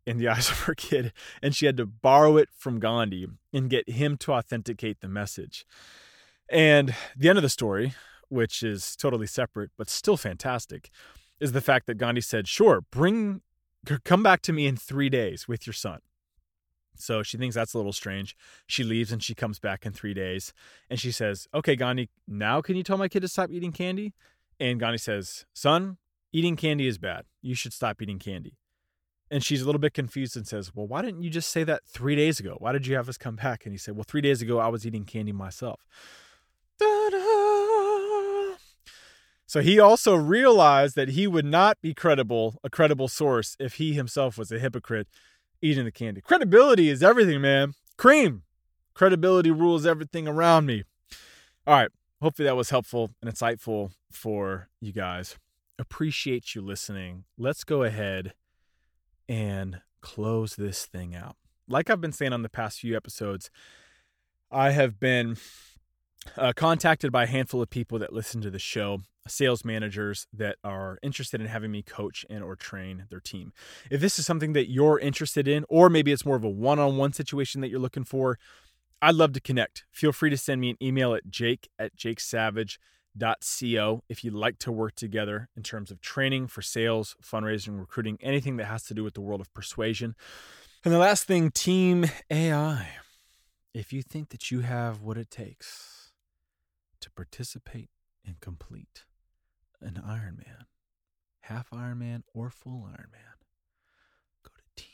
in 0.06 0.18
the 0.18 0.28
eyes 0.34 0.50
of 0.50 0.60
her 0.60 0.74
kid, 0.74 1.12
and 1.42 1.54
she 1.54 1.66
had 1.66 1.76
to 1.76 1.86
borrow 1.86 2.36
it 2.36 2.48
from 2.56 2.80
Gandhi 2.80 3.28
and 3.52 3.70
get 3.70 3.88
him 3.88 4.16
to 4.18 4.32
authenticate 4.32 5.00
the 5.00 5.08
message. 5.08 5.66
And 6.48 6.94
the 7.16 7.28
end 7.28 7.38
of 7.38 7.42
the 7.42 7.48
story 7.48 7.94
which 8.30 8.62
is 8.62 8.96
totally 8.96 9.26
separate 9.26 9.70
but 9.76 9.90
still 9.90 10.16
fantastic, 10.16 10.88
is 11.38 11.52
the 11.52 11.60
fact 11.60 11.86
that 11.86 11.98
Gandhi 11.98 12.22
said, 12.22 12.48
"Sure, 12.48 12.80
bring 12.90 13.42
come 14.04 14.22
back 14.22 14.40
to 14.42 14.52
me 14.52 14.66
in 14.66 14.76
3 14.76 15.08
days 15.10 15.46
with 15.46 15.66
your 15.66 15.74
son." 15.74 16.00
So 16.96 17.22
she 17.22 17.36
thinks 17.36 17.54
that's 17.54 17.74
a 17.74 17.78
little 17.78 17.92
strange. 17.92 18.36
She 18.66 18.84
leaves 18.84 19.12
and 19.12 19.22
she 19.22 19.34
comes 19.34 19.58
back 19.58 19.84
in 19.84 19.92
3 19.92 20.14
days 20.14 20.52
and 20.88 20.98
she 20.98 21.12
says, 21.12 21.46
"Okay, 21.52 21.76
Gandhi, 21.76 22.08
now 22.26 22.62
can 22.62 22.76
you 22.76 22.82
tell 22.82 22.98
my 22.98 23.08
kid 23.08 23.20
to 23.20 23.28
stop 23.28 23.50
eating 23.50 23.72
candy?" 23.72 24.14
And 24.58 24.80
Gandhi 24.80 24.98
says, 24.98 25.46
"Son, 25.52 25.98
eating 26.32 26.56
candy 26.56 26.86
is 26.86 26.98
bad. 26.98 27.26
You 27.42 27.54
should 27.54 27.72
stop 27.72 28.00
eating 28.00 28.18
candy." 28.18 28.56
And 29.30 29.44
she's 29.44 29.62
a 29.62 29.64
little 29.64 29.78
bit 29.78 29.94
confused 29.94 30.36
and 30.36 30.46
says, 30.46 30.74
Well, 30.74 30.88
why 30.88 31.02
didn't 31.02 31.22
you 31.22 31.30
just 31.30 31.50
say 31.50 31.62
that 31.62 31.86
three 31.86 32.16
days 32.16 32.40
ago? 32.40 32.56
Why 32.58 32.72
did 32.72 32.86
you 32.86 32.96
have 32.96 33.08
us 33.08 33.16
come 33.16 33.36
back? 33.36 33.64
And 33.64 33.72
he 33.72 33.78
said, 33.78 33.94
Well, 33.94 34.04
three 34.06 34.20
days 34.20 34.42
ago, 34.42 34.58
I 34.58 34.66
was 34.66 34.84
eating 34.84 35.04
candy 35.04 35.30
myself. 35.30 35.86
Da-da! 36.78 37.39
So 39.50 39.62
he 39.62 39.80
also 39.80 40.14
realized 40.14 40.94
that 40.94 41.08
he 41.08 41.26
would 41.26 41.44
not 41.44 41.80
be 41.82 41.92
credible, 41.92 42.60
a 42.62 42.70
credible 42.70 43.08
source, 43.08 43.56
if 43.58 43.74
he 43.74 43.94
himself 43.94 44.38
was 44.38 44.52
a 44.52 44.60
hypocrite 44.60 45.08
eating 45.60 45.84
the 45.84 45.90
candy. 45.90 46.20
Credibility 46.20 46.88
is 46.88 47.02
everything, 47.02 47.40
man. 47.40 47.74
Cream. 47.96 48.44
Credibility 48.94 49.50
rules 49.50 49.84
everything 49.84 50.28
around 50.28 50.66
me. 50.66 50.84
All 51.66 51.74
right. 51.74 51.90
Hopefully 52.22 52.46
that 52.46 52.54
was 52.54 52.70
helpful 52.70 53.10
and 53.20 53.28
insightful 53.28 53.90
for 54.12 54.68
you 54.80 54.92
guys. 54.92 55.36
Appreciate 55.80 56.54
you 56.54 56.60
listening. 56.60 57.24
Let's 57.36 57.64
go 57.64 57.82
ahead 57.82 58.34
and 59.28 59.80
close 60.00 60.54
this 60.54 60.86
thing 60.86 61.16
out. 61.16 61.34
Like 61.66 61.90
I've 61.90 62.00
been 62.00 62.12
saying 62.12 62.32
on 62.32 62.42
the 62.42 62.48
past 62.48 62.78
few 62.78 62.96
episodes, 62.96 63.50
I 64.48 64.70
have 64.70 65.00
been 65.00 65.36
uh, 66.36 66.52
contacted 66.54 67.10
by 67.10 67.24
a 67.24 67.26
handful 67.26 67.62
of 67.62 67.70
people 67.70 67.98
that 67.98 68.12
listen 68.12 68.42
to 68.42 68.50
the 68.50 68.58
show 68.58 69.00
sales 69.28 69.64
managers 69.64 70.26
that 70.32 70.56
are 70.64 70.98
interested 71.02 71.40
in 71.40 71.46
having 71.46 71.70
me 71.70 71.82
coach 71.82 72.24
and 72.28 72.42
or 72.42 72.56
train 72.56 73.04
their 73.10 73.20
team. 73.20 73.52
If 73.90 74.00
this 74.00 74.18
is 74.18 74.26
something 74.26 74.54
that 74.54 74.70
you're 74.70 74.98
interested 74.98 75.46
in 75.46 75.64
or 75.68 75.90
maybe 75.90 76.12
it's 76.12 76.24
more 76.24 76.36
of 76.36 76.44
a 76.44 76.48
one-on-one 76.48 77.12
situation 77.12 77.60
that 77.60 77.68
you're 77.68 77.80
looking 77.80 78.04
for 78.04 78.38
i'd 79.02 79.14
love 79.14 79.32
to 79.32 79.40
connect. 79.40 79.84
Feel 79.90 80.12
free 80.12 80.30
to 80.30 80.36
send 80.36 80.60
me 80.60 80.70
an 80.70 80.76
email 80.82 81.14
at 81.14 81.28
jake 81.28 81.68
at 81.78 81.96
jakesavage.co 81.96 84.02
if 84.08 84.24
you'd 84.24 84.34
like 84.34 84.58
to 84.58 84.72
work 84.72 84.94
together 84.94 85.48
in 85.56 85.62
terms 85.62 85.90
of 85.90 86.00
training 86.00 86.46
for 86.46 86.62
sales 86.62 87.16
fundraising 87.22 87.78
recruiting 87.78 88.18
anything 88.20 88.56
that 88.56 88.66
has 88.66 88.82
to 88.84 88.94
do 88.94 89.04
with 89.04 89.14
the 89.14 89.20
world 89.20 89.40
of 89.40 89.52
persuasion. 89.54 90.14
And 90.84 90.94
the 90.94 90.98
last 90.98 91.24
thing 91.24 91.50
team 91.50 92.06
ai 92.30 92.88
if 93.72 93.92
you 93.92 94.02
think 94.02 94.30
that 94.30 94.50
you 94.50 94.60
have 94.60 95.02
what 95.02 95.16
it 95.16 95.30
takes 95.30 95.99
to 97.00 97.10
participate 97.10 97.88
and 98.26 98.40
complete 98.40 99.04
an 99.80 100.00
Ironman, 100.06 100.66
half 101.40 101.70
Ironman 101.70 102.22
or 102.34 102.50
full 102.50 102.86
Ironman, 102.88 103.38
go 104.44 104.50
to 104.54 104.62
teamai.org 104.82 104.92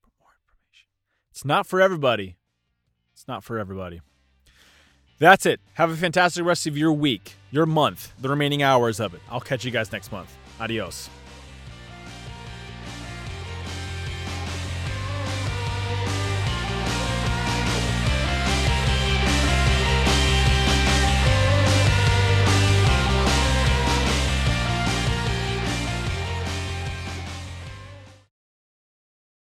for 0.00 0.10
more 0.20 0.30
information. 0.40 0.88
It's 1.30 1.44
not 1.44 1.66
for 1.66 1.80
everybody. 1.80 2.36
It's 3.12 3.26
not 3.26 3.42
for 3.42 3.58
everybody. 3.58 4.00
That's 5.18 5.46
it. 5.46 5.60
Have 5.74 5.90
a 5.90 5.96
fantastic 5.96 6.44
rest 6.44 6.68
of 6.68 6.78
your 6.78 6.92
week, 6.92 7.34
your 7.50 7.66
month, 7.66 8.12
the 8.20 8.28
remaining 8.28 8.62
hours 8.62 9.00
of 9.00 9.14
it. 9.14 9.20
I'll 9.28 9.40
catch 9.40 9.64
you 9.64 9.72
guys 9.72 9.90
next 9.90 10.12
month. 10.12 10.32
Adios. 10.60 11.10